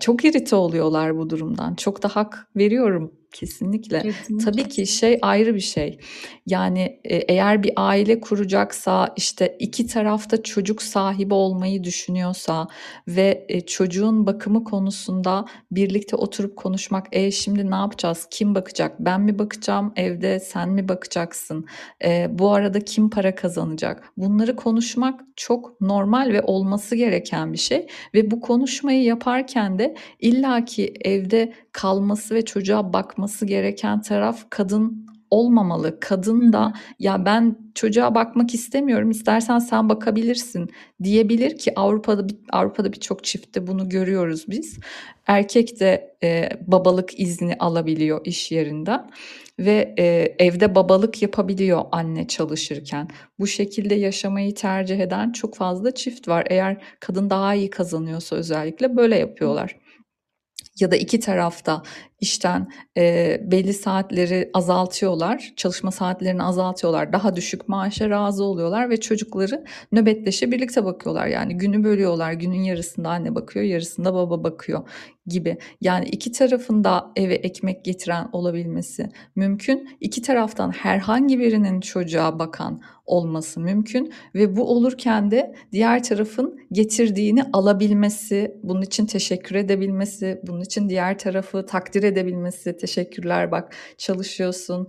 Çok 0.00 0.24
irite 0.24 0.56
oluyorlar 0.56 1.16
bu 1.16 1.30
durumdan. 1.30 1.74
Çok 1.74 2.02
da 2.02 2.08
hak 2.08 2.48
veriyorum 2.56 3.12
kesinlikle. 3.32 4.02
Kesinlikle. 4.02 4.44
Tabii 4.44 4.68
ki 4.68 4.86
şey 4.86 5.18
ayrı 5.22 5.54
bir 5.54 5.60
şey. 5.60 5.98
Yani 6.46 7.00
e, 7.04 7.16
eğer 7.16 7.62
bir 7.62 7.72
aile 7.76 8.20
kuracaksa 8.20 9.14
işte 9.16 9.56
iki 9.58 9.86
tarafta 9.86 10.42
çocuk 10.42 10.82
sahibi 10.82 11.34
olmayı 11.34 11.84
düşünüyorsa 11.84 12.68
ve 13.08 13.46
e, 13.48 13.60
çocuğun 13.60 14.26
bakımı 14.26 14.64
konusunda 14.64 15.44
birlikte 15.70 16.16
oturup 16.16 16.56
konuşmak. 16.56 17.06
E 17.12 17.30
şimdi 17.30 17.70
ne 17.70 17.74
yapacağız? 17.74 18.26
Kim 18.30 18.54
bakacak? 18.54 19.00
Ben 19.00 19.20
mi 19.20 19.38
bakacağım 19.38 19.92
evde? 19.96 20.40
Sen 20.40 20.68
mi 20.70 20.88
bakacaksın? 20.88 21.66
E, 22.04 22.26
bu 22.30 22.52
arada 22.52 22.80
kim 22.80 23.10
para 23.10 23.34
kazanacak? 23.34 24.12
Bunları 24.16 24.56
konuşmak 24.56 25.20
çok 25.36 25.80
normal 25.80 26.32
ve 26.32 26.42
olması 26.42 26.96
gereken 26.96 27.52
bir 27.52 27.58
şey 27.58 27.86
ve 28.14 28.30
bu 28.30 28.40
konuşmayı 28.40 29.02
yaparken 29.02 29.78
de 29.78 29.94
illaki 30.20 30.94
evde 31.00 31.52
kalması 31.72 32.34
ve 32.34 32.44
çocuğa 32.44 32.92
bakması 33.18 33.46
gereken 33.46 34.02
taraf 34.02 34.46
kadın 34.50 35.06
olmamalı. 35.30 36.00
Kadın 36.00 36.52
da 36.52 36.72
ya 36.98 37.24
ben 37.24 37.58
çocuğa 37.74 38.14
bakmak 38.14 38.54
istemiyorum. 38.54 39.10
İstersen 39.10 39.58
sen 39.58 39.88
bakabilirsin 39.88 40.70
diyebilir 41.02 41.58
ki 41.58 41.72
Avrupa'da 41.76 42.26
Avrupa'da 42.52 42.92
birçok 42.92 43.24
çiftte 43.24 43.66
bunu 43.66 43.88
görüyoruz 43.88 44.44
biz. 44.48 44.78
Erkek 45.26 45.80
de 45.80 46.16
e, 46.22 46.48
babalık 46.66 47.20
izni 47.20 47.56
alabiliyor 47.58 48.20
iş 48.24 48.52
yerinden 48.52 49.10
ve 49.58 49.94
e, 49.98 50.34
evde 50.38 50.74
babalık 50.74 51.22
yapabiliyor 51.22 51.82
anne 51.92 52.26
çalışırken. 52.26 53.08
Bu 53.38 53.46
şekilde 53.46 53.94
yaşamayı 53.94 54.54
tercih 54.54 55.00
eden 55.00 55.32
çok 55.32 55.56
fazla 55.56 55.94
çift 55.94 56.28
var. 56.28 56.46
Eğer 56.50 56.82
kadın 57.00 57.30
daha 57.30 57.54
iyi 57.54 57.70
kazanıyorsa 57.70 58.36
özellikle 58.36 58.96
böyle 58.96 59.18
yapıyorlar 59.18 59.76
ya 60.80 60.90
da 60.90 60.96
iki 60.96 61.20
tarafta 61.20 61.82
işten 62.20 62.68
e, 62.96 63.40
belli 63.44 63.74
saatleri 63.74 64.50
azaltıyorlar, 64.54 65.52
çalışma 65.56 65.90
saatlerini 65.90 66.42
azaltıyorlar, 66.42 67.12
daha 67.12 67.36
düşük 67.36 67.68
maaşa 67.68 68.10
razı 68.10 68.44
oluyorlar 68.44 68.90
ve 68.90 69.00
çocukları 69.00 69.64
nöbetleşe 69.92 70.52
birlikte 70.52 70.84
bakıyorlar. 70.84 71.26
Yani 71.26 71.56
günü 71.56 71.84
bölüyorlar, 71.84 72.32
günün 72.32 72.62
yarısında 72.62 73.10
anne 73.10 73.34
bakıyor, 73.34 73.64
yarısında 73.64 74.14
baba 74.14 74.44
bakıyor 74.44 74.88
gibi. 75.26 75.58
Yani 75.80 76.04
iki 76.04 76.32
tarafında 76.32 77.12
eve 77.16 77.34
ekmek 77.34 77.84
getiren 77.84 78.28
olabilmesi 78.32 79.08
mümkün. 79.36 79.88
İki 80.00 80.22
taraftan 80.22 80.70
herhangi 80.70 81.38
birinin 81.38 81.80
çocuğa 81.80 82.38
bakan 82.38 82.82
olması 83.06 83.60
mümkün 83.60 84.12
ve 84.34 84.56
bu 84.56 84.70
olurken 84.70 85.30
de 85.30 85.54
diğer 85.72 86.02
tarafın 86.02 86.60
getirdiğini 86.72 87.42
alabilmesi, 87.52 88.54
bunun 88.62 88.82
için 88.82 89.06
teşekkür 89.06 89.54
edebilmesi, 89.54 90.40
bunun 90.46 90.60
için 90.60 90.88
diğer 90.88 91.18
tarafı 91.18 91.66
takdir 91.66 92.02
edebilmesi, 92.08 92.76
teşekkürler 92.76 93.50
bak 93.50 93.74
çalışıyorsun, 93.98 94.88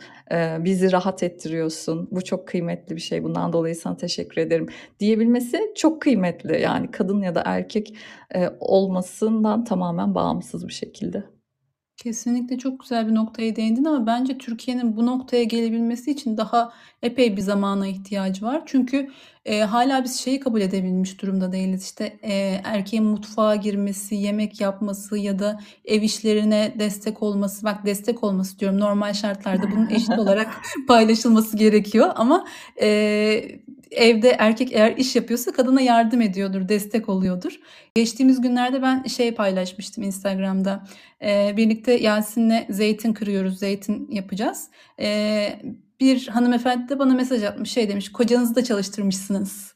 bizi 0.59 0.91
rahat 0.91 1.23
ettiriyorsun, 1.23 2.07
bu 2.11 2.23
çok 2.23 2.47
kıymetli 2.47 2.95
bir 2.95 3.01
şey, 3.01 3.23
bundan 3.23 3.53
dolayı 3.53 3.75
sana 3.75 3.97
teşekkür 3.97 4.41
ederim 4.41 4.67
diyebilmesi 4.99 5.59
çok 5.75 6.01
kıymetli. 6.01 6.61
Yani 6.61 6.91
kadın 6.91 7.21
ya 7.21 7.35
da 7.35 7.43
erkek 7.45 7.95
olmasından 8.59 9.63
tamamen 9.63 10.15
bağımsız 10.15 10.67
bir 10.67 10.73
şekilde. 10.73 11.23
Kesinlikle 11.97 12.57
çok 12.57 12.79
güzel 12.79 13.07
bir 13.07 13.15
noktaya 13.15 13.55
değindin 13.55 13.85
ama 13.85 14.07
bence 14.07 14.37
Türkiye'nin 14.37 14.95
bu 14.95 15.05
noktaya 15.05 15.43
gelebilmesi 15.43 16.11
için 16.11 16.37
daha 16.37 16.73
epey 17.03 17.37
bir 17.37 17.41
zamana 17.41 17.87
ihtiyacı 17.87 18.45
var. 18.45 18.63
Çünkü 18.65 19.09
Eee, 19.45 19.61
hâlâ 19.61 20.03
biz 20.03 20.19
şeyi 20.19 20.39
kabul 20.39 20.61
edebilmiş 20.61 21.21
durumda 21.21 21.51
değiliz, 21.51 21.83
işte, 21.83 22.19
eee, 22.23 22.61
erkeğin 22.63 23.05
mutfağa 23.05 23.55
girmesi, 23.55 24.15
yemek 24.15 24.61
yapması 24.61 25.17
ya 25.17 25.39
da 25.39 25.59
ev 25.85 26.01
işlerine 26.01 26.73
destek 26.79 27.23
olması, 27.23 27.65
bak 27.65 27.85
destek 27.85 28.23
olması 28.23 28.59
diyorum, 28.59 28.79
normal 28.79 29.13
şartlarda 29.13 29.71
bunun 29.71 29.89
eşit 29.89 30.09
olarak 30.19 30.61
paylaşılması 30.87 31.57
gerekiyor 31.57 32.11
ama, 32.15 32.47
eee, 32.81 33.59
evde 33.91 34.29
erkek 34.39 34.73
eğer 34.73 34.97
iş 34.97 35.15
yapıyorsa 35.15 35.51
kadına 35.51 35.81
yardım 35.81 36.21
ediyordur, 36.21 36.69
destek 36.69 37.09
oluyordur. 37.09 37.59
Geçtiğimiz 37.95 38.41
günlerde 38.41 38.81
ben 38.81 39.03
şey 39.03 39.33
paylaşmıştım 39.35 40.03
Instagram'da. 40.03 40.83
Eee, 41.21 41.53
birlikte 41.57 41.93
Yasin'le 41.93 42.65
zeytin 42.69 43.13
kırıyoruz, 43.13 43.59
zeytin 43.59 44.11
yapacağız. 44.11 44.67
Eee, 44.99 45.61
bir 45.99 46.27
hanımefendi 46.27 46.89
de 46.89 46.99
bana 46.99 47.13
mesaj 47.13 47.43
atmış, 47.43 47.71
şey 47.71 47.89
demiş, 47.89 48.11
"Kocanızı 48.11 48.55
da 48.55 48.63
çalıştırmışsınız." 48.63 49.75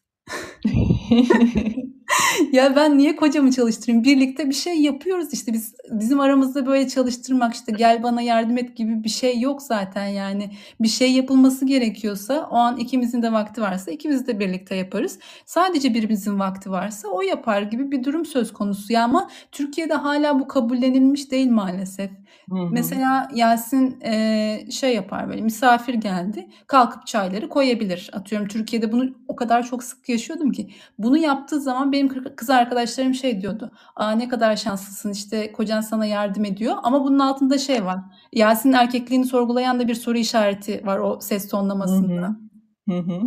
Ya, 2.53 2.75
ben 2.75 2.97
niye 2.97 3.15
kocamı 3.15 3.51
çalıştırayım? 3.51 4.03
Birlikte 4.03 4.49
bir 4.49 4.53
şey 4.53 4.75
yapıyoruz 4.81 5.33
işte 5.33 5.53
biz. 5.53 5.75
Bizim 5.91 6.19
aramızda 6.19 6.65
böyle 6.65 6.87
çalıştırmak, 6.87 7.53
işte, 7.53 7.71
"Gel 7.71 8.03
bana 8.03 8.21
yardım 8.21 8.57
et." 8.57 8.77
gibi 8.77 9.03
bir 9.03 9.09
şey 9.09 9.39
yok 9.39 9.61
zaten 9.61 10.07
yani. 10.07 10.51
Bir 10.81 10.87
şey 10.87 11.11
yapılması 11.13 11.65
gerekiyorsa, 11.65 12.47
o 12.51 12.55
an 12.55 12.77
ikimizin 12.77 13.21
de 13.21 13.31
vakti 13.31 13.61
varsa 13.61 13.91
ikimiz 13.91 14.27
de 14.27 14.39
birlikte 14.39 14.75
yaparız. 14.75 15.19
Sadece 15.45 15.93
birimizin 15.93 16.39
vakti 16.39 16.71
varsa 16.71 17.07
o 17.07 17.21
yapar 17.21 17.61
gibi 17.61 17.91
bir 17.91 18.03
durum 18.03 18.25
söz 18.25 18.53
konusu. 18.53 18.93
Ya, 18.93 19.03
ama 19.03 19.29
Türkiye'de 19.51 19.93
hâlâ 19.93 20.39
bu 20.39 20.47
kabullenilmiş 20.47 21.31
değil 21.31 21.51
maalesef. 21.51 22.11
Hı 22.49 22.55
hı. 22.55 22.67
Mesela 22.71 23.27
Yasin, 23.35 23.99
eee, 24.05 24.67
şey 24.71 24.95
yapar 24.95 25.29
böyle, 25.29 25.41
misafir 25.41 25.93
geldi, 25.93 26.47
kalkıp 26.67 27.07
çayları 27.07 27.49
koyabilir. 27.49 28.09
Atıyorum, 28.13 28.47
Türkiye'de 28.47 28.91
bunu 28.91 29.09
o 29.27 29.35
kadar 29.35 29.63
çok 29.63 29.83
sık 29.83 30.09
yaşıyordum 30.09 30.51
ki. 30.51 30.69
Bunu 30.97 31.17
yaptığı 31.17 31.61
zaman 31.61 31.91
benim 31.91 32.07
kı 32.07 32.35
kız 32.35 32.49
arkadaşlarım 32.49 33.13
şey 33.13 33.41
diyordu, 33.41 33.71
"A, 33.95 34.11
ne 34.11 34.27
kadar 34.27 34.55
şanslısın, 34.55 35.11
işte, 35.11 35.51
kocan 35.51 35.81
sana 35.81 36.05
yardım 36.05 36.45
ediyor." 36.45 36.75
Ama 36.83 37.03
bunun 37.03 37.19
altında 37.19 37.57
şey 37.57 37.85
var, 37.85 37.99
Yasin'in 38.33 38.73
erkekliğini 38.73 39.25
sorgulayan 39.25 39.79
da 39.79 39.87
bir 39.87 39.95
soru 39.95 40.17
işareti 40.17 40.81
var 40.85 40.99
o 40.99 41.19
ses 41.21 41.49
tonlamasında. 41.49 42.35
Hı 42.89 42.97
hı. 42.97 43.19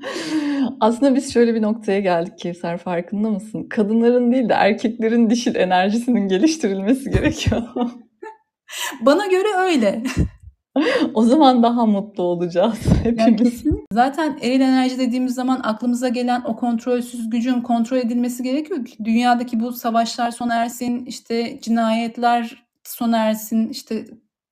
Aslında 0.80 1.14
biz 1.14 1.32
şöyle 1.32 1.54
bir 1.54 1.62
noktaya 1.62 2.00
geldik 2.00 2.38
Kevser, 2.38 2.78
farkında 2.78 3.30
mısın? 3.30 3.66
Kadınların 3.70 4.32
değil 4.32 4.48
de 4.48 4.52
erkeklerin 4.52 5.30
dişil 5.30 5.54
enerjisinin 5.56 6.28
geliştirilmesi 6.28 7.10
gerekiyor. 7.10 7.62
Bana 9.00 9.26
göre 9.26 9.48
öyle. 9.58 10.02
O 11.14 11.22
zaman 11.22 11.62
daha 11.62 11.86
mutlu 11.86 12.22
olacağız 12.22 12.78
hepimiz. 13.02 13.36
kesin 13.42 13.84
Zaten 13.92 14.38
eril 14.42 14.60
enerji 14.60 14.98
dediğimiz 14.98 15.34
zaman 15.34 15.60
aklımıza 15.64 16.08
gelen 16.08 16.42
o 16.44 16.56
kontrolsüz 16.56 17.30
gücün 17.30 17.60
kontrol 17.60 17.96
edilmesi 17.96 18.42
gerekiyor 18.42 18.84
ki 18.84 19.04
dünyadaki 19.04 19.60
bu 19.60 19.72
savaşlar 19.72 20.30
sona 20.30 20.54
ersin, 20.54 21.04
işte, 21.06 21.60
cinayetler 21.62 22.64
sona 22.84 23.18
ersin, 23.18 23.68
işte, 23.68 24.04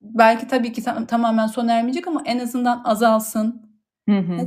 belki 0.03 0.49
tabii 0.49 0.73
ki 0.73 0.83
ta 0.83 1.07
tamamen 1.07 1.47
sona 1.47 1.73
ermeyecek 1.73 2.09
ama 2.09 2.23
en 2.25 2.39
azından 2.39 2.83
azalsın. 2.85 3.63
Hı 4.09 4.19
hı, 4.19 4.33
Ne 4.33 4.43
hı 4.43 4.43
hı. 4.43 4.47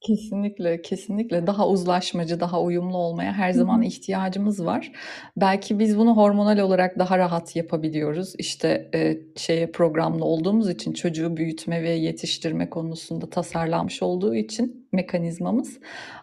Kesinlikle, 0.00 0.82
kesinlikle. 0.82 1.46
Daha 1.46 1.68
uzlaşmacı, 1.68 2.40
daha 2.40 2.62
uyumlu 2.62 2.96
olmaya 2.96 3.32
her 3.32 3.50
Hı 3.50 3.54
zaman 3.54 3.82
ihtiyacımız 3.82 4.64
var. 4.66 4.92
Belki 5.36 5.78
biz 5.78 5.98
bunu 5.98 6.16
hormonal 6.16 6.58
olarak 6.58 6.98
daha 6.98 7.18
rahat 7.18 7.56
yapabiliyoruz. 7.56 8.34
İşte, 8.38 8.90
eee, 8.94 9.20
şeye 9.36 9.66
programlı 9.72 10.24
olduğumuz 10.24 10.68
için, 10.70 10.92
çocuğu 10.92 11.36
büyütme 11.36 11.82
ve 11.82 11.90
yetiştirme 11.90 12.70
konusunda 12.70 13.30
tasarlanmış 13.30 14.02
olduğu 14.02 14.34
için 14.34 14.88
mekanizmamız. 14.92 15.78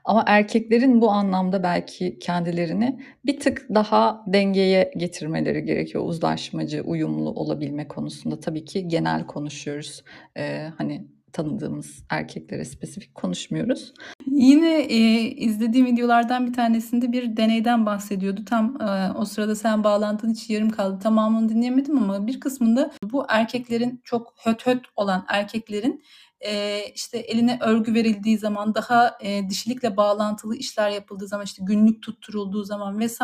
Ama 0.05 0.23
erkeklerin 0.27 1.01
bu 1.01 1.09
anlamda 1.11 1.63
belki 1.63 2.19
kendilerini 2.19 2.99
bir 3.25 3.39
tık 3.39 3.67
daha 3.75 4.23
dengeye 4.27 4.91
getirmeleri 4.97 5.63
gerekiyor, 5.65 6.03
uzlaşmacı, 6.07 6.81
uyumlu 6.81 7.29
olabilme 7.29 7.87
konusunda. 7.87 8.39
Tabii 8.39 8.65
ki 8.65 8.87
genel 8.87 9.25
konuşuyoruz. 9.27 10.03
Eee, 10.37 10.71
hani, 10.77 11.07
tanıdığımız 11.33 12.03
erkeklere 12.09 12.65
spesifik 12.65 13.15
konuşmuyoruz. 13.15 13.93
Yine, 14.27 14.87
eee, 14.87 15.21
izlediğim 15.35 15.85
videolardan 15.85 16.47
bir 16.47 16.53
tanesinde 16.53 17.11
bir 17.11 17.37
deneyden 17.37 17.85
bahsediyordu. 17.85 18.45
Tam, 18.45 18.77
eee, 18.81 19.11
o 19.15 19.25
sırada 19.25 19.55
sen 19.55 19.83
bağlantın 19.83 20.29
için 20.33 20.53
yarım 20.53 20.69
kaldı. 20.69 20.99
Tamamını 21.03 21.49
dinleyemedim 21.49 21.97
ama 21.97 22.27
bir 22.27 22.39
kısmında 22.39 22.91
bu 23.03 23.25
erkeklerin, 23.29 24.01
çok 24.03 24.33
höt 24.45 24.65
höt 24.67 24.85
olan 24.95 25.25
erkeklerin, 25.27 26.03
eee, 26.41 26.91
işte, 26.95 27.17
eline 27.17 27.57
örgü 27.61 27.93
verildiği 27.93 28.37
zaman, 28.37 28.75
daha, 28.75 29.17
eee, 29.21 29.49
dişilikle 29.49 29.97
bağlantılı 29.97 30.55
işler 30.55 30.89
yapıldığı 30.89 31.27
zaman, 31.27 31.45
işte, 31.45 31.63
günlük 31.65 32.03
tutturulduğu 32.03 32.63
zaman 32.63 32.99
vs. 33.07 33.21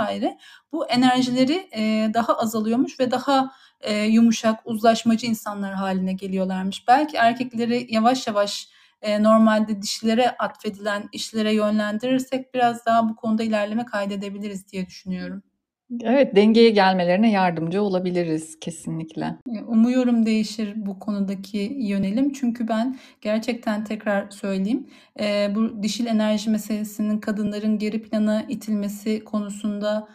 bu 0.71 0.87
enerjileri, 0.87 1.69
eee, 1.75 2.11
daha 2.13 2.33
azalıyormuş 2.37 2.99
ve 2.99 3.11
daha, 3.11 3.51
eee, 3.83 4.05
yumuşak, 4.05 4.59
uzlaşmacı 4.65 5.27
insanlar 5.27 5.73
hâline 5.73 6.13
geliyorlarmış. 6.13 6.87
Belki 6.87 7.17
erkekleri 7.17 7.87
yavaş 7.89 8.27
yavaş, 8.27 8.67
eee, 9.03 9.23
normalde 9.23 9.81
dişilere 9.81 10.29
atfedilen 10.39 11.09
işlere 11.11 11.53
yönlendirirsek 11.53 12.53
biraz 12.53 12.85
daha 12.85 13.09
bu 13.09 13.15
konuda 13.15 13.43
ilerleme 13.43 13.85
kaydedebiliriz 13.85 14.67
diye 14.71 14.85
düşünüyorum. 14.87 15.43
Evet, 16.03 16.35
dengeye 16.35 16.69
gelmelerine 16.69 17.31
yardımcı 17.31 17.81
olabiliriz 17.81 18.59
kesinlikle. 18.59 19.35
Umuyorum 19.67 20.25
değişir 20.25 20.73
bu 20.75 20.99
konudaki 20.99 21.77
yönelim. 21.79 22.33
Çünkü 22.33 22.67
ben 22.67 22.97
gerçekten 23.21 23.83
tekrar 23.83 24.29
söyleyeyim, 24.29 24.87
bu 25.55 25.83
dişil 25.83 26.05
enerji 26.05 26.49
meselesinin 26.49 27.19
kadınların 27.19 27.77
geri 27.77 28.01
plana 28.01 28.43
itilmesi 28.43 29.23
konusunda, 29.23 30.07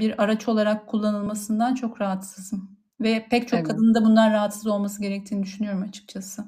bir 0.00 0.22
araç 0.22 0.48
olarak 0.48 0.86
kullanılmasından 0.86 1.74
çok 1.74 2.00
rahatsızım 2.00 2.70
ve 3.00 3.26
pek 3.30 3.48
çok 3.48 3.58
Evet. 3.58 3.68
kadının 3.68 3.94
da 3.94 4.04
bundan 4.04 4.32
rahatsız 4.32 4.66
olması 4.66 5.02
gerektiğini 5.02 5.42
düşünüyorum 5.42 5.82
açıkçası. 5.82 6.44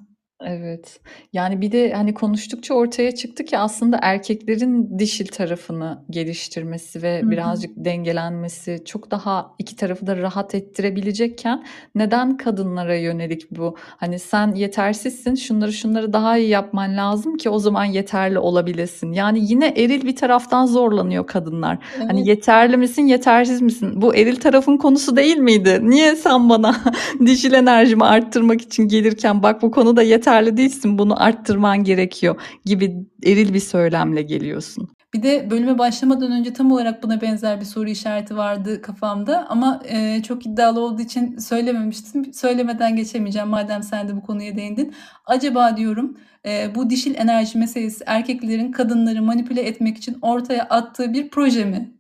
Evet. 0.47 1.01
Yani, 1.33 1.61
bir 1.61 1.73
de, 1.73 1.93
hani, 1.93 2.15
konuştukça 2.15 2.75
ortaya 2.75 3.15
çıktı 3.15 3.45
ki 3.45 3.59
aslında 3.59 3.99
erkeklerin 4.03 4.99
dişil 4.99 5.27
tarafını 5.27 6.05
geliştirmesi 6.11 6.99
Hı 6.99 7.03
ve 7.03 7.23
hı. 7.23 7.31
birazcık 7.31 7.71
dengelenmesi 7.77 8.83
çok 8.85 9.11
daha 9.11 9.55
2 9.59 9.77
tarafı 9.77 10.07
da 10.07 10.17
rahat 10.17 10.55
ettirebilecekken 10.55 11.65
neden 11.95 12.37
kadınlara 12.37 12.97
yönelik 12.97 13.51
bu, 13.51 13.77
hani, 13.97 14.19
"Sen 14.19 14.55
yetersizsin, 14.55 15.35
şunları 15.35 15.73
şunları 15.73 16.13
daha 16.13 16.39
iyi 16.39 16.49
yapman 16.49 16.97
lazım 16.97 17.37
ki 17.37 17.51
o 17.51 17.59
zaman 17.59 17.85
yeterli 17.85 18.39
olabilesin." 18.39 19.13
Yani, 19.13 19.39
yine 19.43 19.67
eril 19.77 20.03
bir 20.07 20.17
taraftan 20.17 20.67
zorlanıyor 20.67 21.27
kadınlar. 21.27 21.79
Hani, 21.99 22.19
Evet. 22.21 22.27
"Yeterli 22.29 22.77
misin, 22.77 23.03
yetersiz 23.07 23.63
misin? 23.63 23.93
Bu 24.03 24.15
eril 24.17 24.37
tarafın 24.37 24.77
konusu 24.77 25.17
değil 25.17 25.37
miydi? 25.37 25.79
Niye 25.83 26.17
sen 26.17 26.49
bana 26.49 26.77
dişil 27.27 27.53
enerjimi 27.53 28.05
arttırmak 28.05 28.61
için 28.63 28.89
gelirken, 28.89 29.43
bak 29.43 29.63
bu 29.63 29.71
konuda 29.71 30.03
yeterli 30.31 30.57
değilsin, 30.57 30.99
bunu 30.99 31.23
arttırman 31.23 31.85
gerekiyor." 31.85 32.41
gibi 32.65 32.97
eril 33.25 33.55
bir 33.55 33.61
söylemle 33.61 34.23
geliyorsun. 34.23 34.89
Bir 35.15 35.23
de 35.23 35.51
bölüme 35.51 35.79
başlamadan 35.79 36.33
önce 36.33 36.53
tam 36.53 36.73
olarak 36.73 37.03
buna 37.03 37.21
benzer 37.21 37.61
bir 37.61 37.65
soru 37.65 37.89
işareti 37.89 38.37
vardı 38.37 38.83
kafamda 38.83 39.47
ama, 39.49 39.83
eee, 39.91 40.23
çok 40.29 40.47
iddialı 40.47 40.81
olduğu 40.81 41.03
için 41.03 41.39
söylememiştim. 41.39 42.35
Söylemeden 42.35 42.97
geçemeyeceğim 42.97 43.49
madem 43.49 43.83
sen 43.83 44.09
de 44.09 44.17
bu 44.17 44.23
konuya 44.23 44.57
değindin. 44.57 44.95
Acaba 45.27 45.77
diyorum, 45.77 46.17
eee, 46.45 46.71
bu 46.75 46.91
dişil 46.91 47.15
enerji 47.15 47.59
meselesi 47.59 48.05
erkeklerin 48.07 48.73
kadınları 48.73 49.23
manipüle 49.23 49.63
etmek 49.63 49.97
için 49.99 50.19
ortaya 50.23 50.63
attığı 50.65 51.13
bir 51.13 51.31
proje 51.31 51.65
mi? 51.65 51.91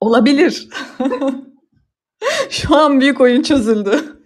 Olabilir. 0.00 0.68
Şu 2.50 2.76
an 2.76 3.00
büyük 3.00 3.20
oyun 3.20 3.42
çözüldü. 3.42 4.23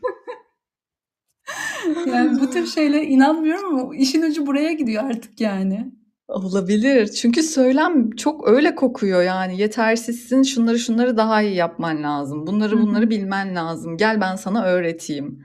Yani, 2.08 2.40
bu 2.40 2.50
tür 2.50 2.66
şeylere 2.66 3.04
inanmıyorum 3.04 3.78
ama 3.80 3.96
işin 3.96 4.22
ucu 4.22 4.46
buraya 4.46 4.72
gidiyor 4.72 5.04
artık 5.04 5.40
yani. 5.40 5.92
Olabilir. 6.28 7.06
Çünkü 7.06 7.42
söylem 7.42 8.10
çok 8.10 8.48
öyle 8.48 8.74
kokuyor 8.74 9.22
yani, 9.22 9.60
"Yetersizsin, 9.60 10.42
şunları 10.42 10.78
şunları 10.78 11.16
daha 11.16 11.42
iyi 11.42 11.54
yapman 11.54 12.02
lazım. 12.02 12.46
Bunları 12.46 12.80
bunları 12.82 13.10
bilmen 13.10 13.54
lazım. 13.54 13.96
Gel 13.96 14.20
ben 14.20 14.36
sana 14.36 14.64
öğreteyim." 14.64 15.44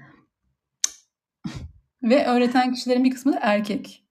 Ve 2.04 2.26
öğreten 2.28 2.73
kişilerin 2.73 3.04
bir 3.04 3.12
kısmı 3.12 3.34
da 3.34 3.39
erkek. 3.41 4.04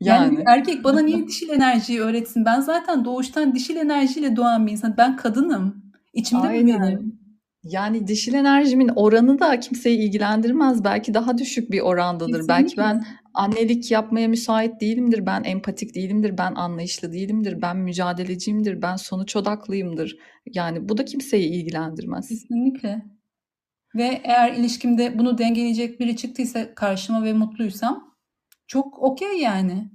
Yani, 0.00 0.34
Yani. 0.34 0.44
erkek 0.46 0.84
bana 0.84 1.00
niye 1.00 1.26
dişil 1.28 1.48
enerjiyi 1.48 2.00
öğretsin? 2.00 2.44
Ben 2.44 2.60
zaten 2.60 3.04
doğuştan 3.04 3.54
dişil 3.54 3.76
enerjiyle 3.76 4.36
doğan 4.36 4.66
bir 4.66 4.72
insanım. 4.72 4.94
Ben 4.98 5.16
kadınım. 5.16 5.92
İçimde 6.12 6.42
bu 6.42 6.46
Aynen. 6.46 6.82
benim. 6.82 7.23
Yani, 7.64 8.06
dişil 8.06 8.34
enerjimin 8.34 8.88
oranı 8.88 9.38
da 9.38 9.60
kimseyi 9.60 9.98
ilgilendirmez. 9.98 10.84
Belki 10.84 11.14
daha 11.14 11.38
düşük 11.38 11.70
bir 11.70 11.80
orandadır. 11.80 12.48
Belki 12.48 12.62
Kesinlikle. 12.62 12.82
ben 12.82 13.04
annelik 13.34 13.90
yapmaya 13.90 14.28
müsait 14.28 14.80
değilimdir, 14.80 15.26
ben 15.26 15.44
empatik 15.44 15.94
değilimdir, 15.94 16.38
ben 16.38 16.54
anlayışlı 16.54 17.12
değilimdir, 17.12 17.62
ben 17.62 17.76
mücadeleciyimdir, 17.76 18.82
ben 18.82 18.96
sonuç 18.96 19.36
odaklıyımdır. 19.36 20.18
Yani, 20.54 20.88
bu 20.88 20.98
da 20.98 21.04
kimseyi 21.04 21.48
ilgilendirmez. 21.48 22.28
Kesinlikle. 22.28 23.04
Ve 23.94 24.20
eğer 24.24 24.52
ilişkimde 24.52 25.18
bunu 25.18 25.38
dengeleyecek 25.38 26.00
biri 26.00 26.16
çıktıysa 26.16 26.74
karşıma 26.74 27.24
ve 27.24 27.32
mutluysam 27.32 28.14
çok 28.66 28.98
okay 29.02 29.40
yani. 29.40 29.90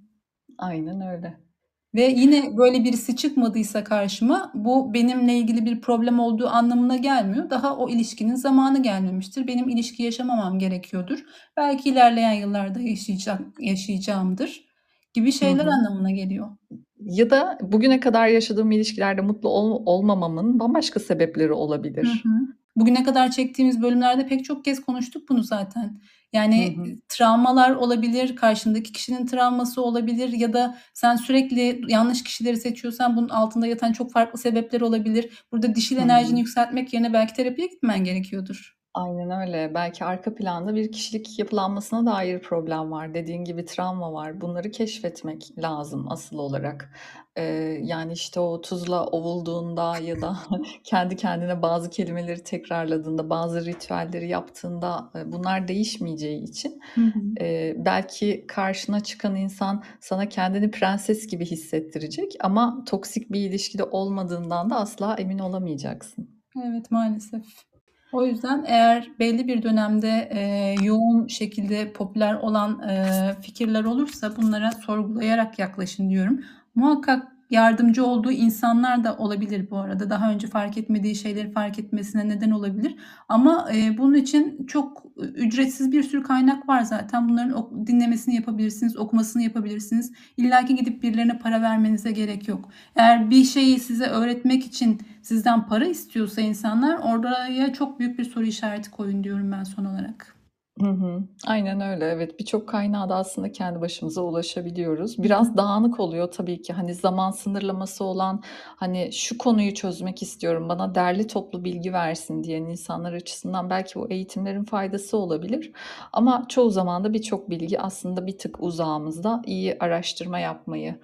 Aynen 0.58 1.02
öyle. 1.02 1.49
Ve 1.96 2.02
yine 2.18 2.58
böyle 2.58 2.84
birisi 2.84 3.16
çıkmadıysa 3.16 3.84
karşıma 3.84 4.52
bu 4.56 4.94
benimle 4.94 5.38
ilgili 5.38 5.66
bir 5.66 5.82
problem 5.82 6.20
olduğu 6.20 6.48
anlamına 6.48 6.96
gelmiyor. 6.98 7.50
Daha 7.50 7.78
o 7.78 7.90
ilişkinin 7.90 8.36
zamanı 8.36 8.84
gelmemiştir. 8.84 9.48
Benim 9.48 9.70
ilişki 9.70 10.04
yaşamamam 10.04 10.60
gerekiyordur. 10.60 11.20
Belki 11.58 11.90
ilerleyen 11.90 12.34
yıllarda 12.34 12.80
yaşayacağım, 12.80 13.54
yaşayacağımdır 13.60 14.66
gibi 15.14 15.32
Hı 15.42 15.46
şeyler 15.46 15.66
hı. 15.66 15.68
anlamına 15.68 16.12
geliyor. 16.12 16.58
Ya 17.00 17.30
da 17.30 17.58
bugüne 17.62 18.00
kadar 18.00 18.28
yaşadığım 18.28 18.72
ilişkilerde 18.72 19.22
mutlu 19.22 19.50
ol 19.50 19.84
olmamamın 19.86 20.60
bambaşka 20.60 21.00
sebepleri 21.00 21.50
Hı 21.50 21.56
olabilir. 21.56 22.22
hı. 22.26 22.30
Bugüne 22.76 23.04
kadar 23.04 23.32
çektiğimiz 23.32 23.82
bölümlerde 23.82 24.28
pek 24.28 24.46
çok 24.46 24.66
kez 24.66 24.82
konuştuk 24.82 25.30
bunu 25.30 25.44
zaten. 25.44 25.84
Hı 25.84 25.98
Yani 26.34 26.76
hı. 26.78 26.86
travmalar 27.10 27.72
olabilir, 27.72 28.36
karşındaki 28.36 28.92
kişinin 28.92 29.26
travması 29.26 29.82
olabilir 29.82 30.30
ya 30.30 30.54
da 30.54 30.78
sen 30.94 31.16
sürekli 31.16 31.82
yanlış 31.88 32.24
kişileri 32.24 32.58
seçiyorsan 32.58 33.18
bunun 33.18 33.30
altında 33.30 33.68
yatan 33.68 33.92
çok 33.94 34.12
farklı 34.12 34.40
sebepler 34.40 34.82
olabilir. 34.82 35.44
Burada 35.52 35.76
dişil 35.76 35.98
Hı 35.98 36.02
enerjini 36.02 36.36
hı. 36.36 36.40
yükseltmek 36.40 36.94
yerine 36.94 37.14
belki 37.14 37.34
terapiye 37.34 37.68
gitmen 37.68 38.04
gerekiyordur. 38.04 38.79
Aynen 38.94 39.32
öyle. 39.42 39.72
Belki 39.76 40.06
arka 40.06 40.36
planda 40.36 40.76
bir 40.76 40.92
kişilik 40.92 41.40
yapılanmasına 41.40 42.06
dair 42.06 42.42
problem 42.42 42.92
var. 42.92 43.14
Dediğin 43.14 43.44
gibi 43.44 43.66
travma 43.66 44.14
var. 44.14 44.42
Bunları 44.42 44.72
keşfetmek 44.72 45.52
lazım 45.58 46.12
asıl 46.12 46.38
olarak. 46.38 46.94
Eee, 47.38 47.80
yani 47.84 48.14
işte 48.14 48.40
o 48.40 48.62
tuzla 48.62 49.06
ovulduğunda 49.06 49.98
ya 49.98 50.22
da 50.22 50.38
kendi 50.84 51.16
kendine 51.16 51.62
bazı 51.62 51.90
kelimeleri 51.90 52.44
tekrarladığında, 52.44 53.30
bazı 53.30 53.66
ritüelleri 53.66 54.28
yaptığında 54.30 55.12
bunlar 55.26 55.68
değişmeyeceği 55.68 56.44
için 56.44 56.80
Hı 56.96 57.02
hı. 57.02 57.44
e, 57.46 57.74
belki 57.78 58.46
karşına 58.48 59.00
çıkan 59.00 59.36
insan 59.36 59.84
sana 60.02 60.30
kendini 60.30 60.72
prenses 60.72 61.28
gibi 61.28 61.46
hissettirecek 61.46 62.34
ama 62.40 62.84
toksik 62.88 63.32
bir 63.32 63.40
ilişkide 63.50 63.84
olmadığından 63.84 64.70
da 64.70 64.76
asla 64.80 65.16
emin 65.16 65.40
olamayacaksın. 65.40 66.40
Evet 66.66 66.92
maalesef. 66.92 67.69
O 68.12 68.26
yüzden 68.26 68.64
eğer 68.68 69.12
belli 69.20 69.48
bir 69.48 69.64
dönemde 69.64 70.30
e, 70.32 70.76
yoğun 70.84 71.28
şekilde 71.28 71.94
popüler 71.94 72.34
olan 72.34 72.80
e, 72.90 73.36
fikirler 73.42 73.84
olursa 73.84 74.38
bunlara 74.38 74.72
sorgulayarak 74.72 75.60
yaklaşın 75.60 76.10
diyorum. 76.10 76.42
Muhakkak 76.76 77.28
yardımcı 77.50 78.06
olduğu 78.06 78.32
insanlar 78.32 79.04
da 79.04 79.18
olabilir 79.18 79.70
bu 79.72 79.78
arada. 79.78 80.10
Daha 80.10 80.32
önce 80.32 80.48
fark 80.48 80.78
etmediği 80.78 81.16
şeyleri 81.16 81.52
fark 81.52 81.80
etmesine 81.80 82.30
neden 82.30 82.52
olabilir. 82.52 82.96
Ama 83.30 83.70
e, 83.76 83.98
bunun 83.98 84.14
için 84.14 84.66
çok 84.68 85.04
ücretsiz 85.18 85.92
bir 85.92 86.04
sürü 86.04 86.24
kaynak 86.24 86.70
var 86.70 86.82
zaten. 86.82 87.30
Bunların 87.30 87.88
dinlemesini 87.88 88.36
yapabilirsiniz, 88.36 88.98
okumasını 88.98 89.44
yapabilirsiniz. 89.44 90.12
İlla 90.38 90.66
ki 90.66 90.76
gidip 90.76 91.04
birilerine 91.04 91.40
para 91.40 91.62
vermenize 91.62 92.12
gerek 92.12 92.48
yok. 92.48 92.70
Eğer 92.96 93.30
bir 93.30 93.44
şeyi 93.44 93.80
size 93.80 94.06
öğretmek 94.06 94.66
için 94.66 95.02
sizden 95.22 95.68
para 95.68 95.86
istiyorsa 95.86 96.42
insanlar 96.42 96.98
oraya 96.98 97.74
çok 97.74 98.00
büyük 98.00 98.20
bir 98.20 98.24
soru 98.24 98.46
işareti 98.46 98.92
koyun 98.92 99.24
diyorum 99.24 99.52
ben 99.52 99.64
son 99.64 99.86
olarak. 99.86 100.39
Hı 100.82 100.88
hı. 100.88 101.24
Aynen 101.48 101.82
öyle. 101.82 102.06
Evet, 102.06 102.40
birçok 102.40 102.68
kaynağa 102.70 103.10
da 103.10 103.16
aslında 103.16 103.52
kendi 103.52 103.82
başımıza 103.82 104.22
ulaşabiliyoruz. 104.22 105.24
Biraz 105.24 105.58
dağınık 105.58 106.00
oluyor 106.00 106.32
tabii 106.32 106.62
ki. 106.62 106.74
Hani 106.74 106.94
zaman 106.94 107.32
sınırlaması 107.32 108.04
olan, 108.04 108.42
hani 108.76 109.10
şu 109.14 109.38
konuyu 109.38 109.74
çözmek 109.74 110.22
istiyorum, 110.22 110.70
bana 110.70 110.96
derli 110.96 111.28
toplu 111.28 111.64
bilgi 111.64 111.94
versin 111.94 112.44
diyen 112.44 112.64
insanlar 112.64 113.14
açısından 113.14 113.70
belki 113.70 113.96
bu 114.00 114.10
eğitimlerin 114.12 114.64
faydası 114.64 115.18
olabilir. 115.18 115.72
Ama 116.14 116.46
çoğu 116.50 116.70
zaman 116.70 117.04
da 117.04 117.14
birçok 117.14 117.50
bilgi 117.50 117.80
aslında 117.80 118.28
bir 118.28 118.38
tık 118.38 118.64
uzağımızda. 118.64 119.42
İyi 119.46 119.78
araştırma 119.80 120.40
yapmayı 120.40 120.96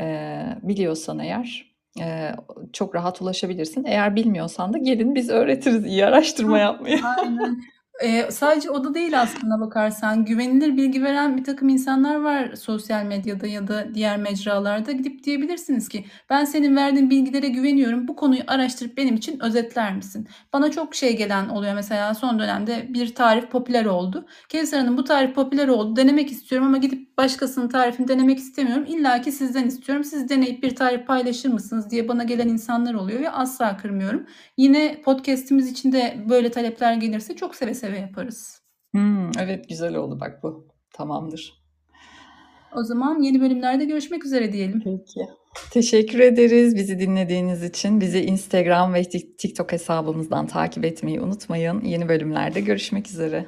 eee, 0.00 0.58
biliyorsan 0.62 1.18
eğer 1.18 1.72
eee, 1.98 2.34
çok 2.72 2.94
rahat 2.94 3.22
ulaşabilirsin. 3.22 3.84
Eğer 3.84 4.16
bilmiyorsan 4.16 4.72
da 4.72 4.78
gelin 4.78 5.14
biz 5.14 5.28
öğretiriz 5.30 5.86
iyi 5.86 6.06
araştırma 6.06 6.58
yapmayı. 6.58 6.98
Aynen. 7.18 7.62
Ee, 8.02 8.30
sadece 8.30 8.70
o 8.70 8.84
da 8.84 8.94
değil 8.94 9.20
aslında 9.20 9.60
bakarsan. 9.60 10.24
Güvenilir 10.24 10.76
bilgi 10.76 11.02
veren 11.02 11.36
bir 11.36 11.44
takım 11.44 11.68
insanlar 11.68 12.14
var 12.14 12.54
sosyal 12.54 13.04
medyada 13.04 13.46
ya 13.46 13.68
da 13.68 13.94
diğer 13.94 14.16
mecralarda. 14.16 14.92
Gidip 14.92 15.24
diyebilirsiniz 15.24 15.88
ki 15.88 16.04
ben 16.30 16.44
senin 16.44 16.76
verdiğin 16.76 17.10
bilgilere 17.10 17.48
güveniyorum. 17.48 18.08
Bu 18.08 18.16
konuyu 18.16 18.42
araştırıp 18.46 18.96
benim 18.96 19.14
için 19.14 19.40
özetler 19.44 19.96
misin? 19.96 20.28
Bana 20.52 20.70
çok 20.70 20.94
şey 20.94 21.16
gelen 21.16 21.48
oluyor 21.48 21.74
mesela 21.74 22.14
son 22.14 22.38
dönemde 22.38 22.86
bir 22.88 23.14
tarif 23.14 23.50
popüler 23.50 23.84
oldu. 23.84 24.26
Kevser 24.48 24.78
Hanım 24.78 24.96
bu 24.96 25.04
tarif 25.04 25.34
popüler 25.34 25.68
oldu. 25.68 25.96
Denemek 25.96 26.30
istiyorum 26.32 26.68
ama 26.68 26.76
gidip 26.76 27.18
başkasının 27.18 27.68
tarifini 27.68 28.08
denemek 28.08 28.38
istemiyorum. 28.38 28.84
İlla 28.88 29.20
ki 29.20 29.32
sizden 29.32 29.66
istiyorum. 29.66 30.04
Siz 30.04 30.28
deneyip 30.28 30.62
bir 30.62 30.76
tarif 30.76 31.06
paylaşır 31.06 31.48
mısınız 31.48 31.90
diye 31.90 32.08
bana 32.08 32.24
gelen 32.24 32.48
insanlar 32.48 32.94
oluyor 32.94 33.20
ve 33.20 33.30
asla 33.30 33.76
kırmıyorum. 33.76 34.26
Yine 34.56 35.00
podcast'imiz 35.04 35.70
için 35.70 35.92
de 35.92 36.16
böyle 36.28 36.50
talepler 36.50 36.94
gelirse 36.94 37.36
çok 37.36 37.54
seve 37.54 37.74
seve 37.74 37.91
yaparız. 37.96 38.62
Hmm, 38.92 39.30
evet 39.38 39.68
güzel 39.68 39.94
oldu 39.94 40.20
bak 40.20 40.42
bu. 40.42 40.68
Tamamdır. 40.92 41.62
O 42.76 42.82
zaman 42.82 43.22
yeni 43.22 43.40
bölümlerde 43.40 43.84
görüşmek 43.84 44.24
üzere 44.24 44.52
diyelim. 44.52 44.80
Peki. 44.84 45.28
Teşekkür 45.70 46.18
ederiz 46.18 46.76
bizi 46.76 46.98
dinlediğiniz 46.98 47.62
için. 47.62 48.00
Bizi 48.00 48.20
Instagram 48.20 48.94
ve 48.94 49.04
TikTok 49.38 49.72
hesabımızdan 49.72 50.46
takip 50.46 50.84
etmeyi 50.84 51.20
unutmayın. 51.20 51.80
Yeni 51.80 52.08
bölümlerde 52.08 52.60
görüşmek 52.60 53.10
üzere. 53.10 53.46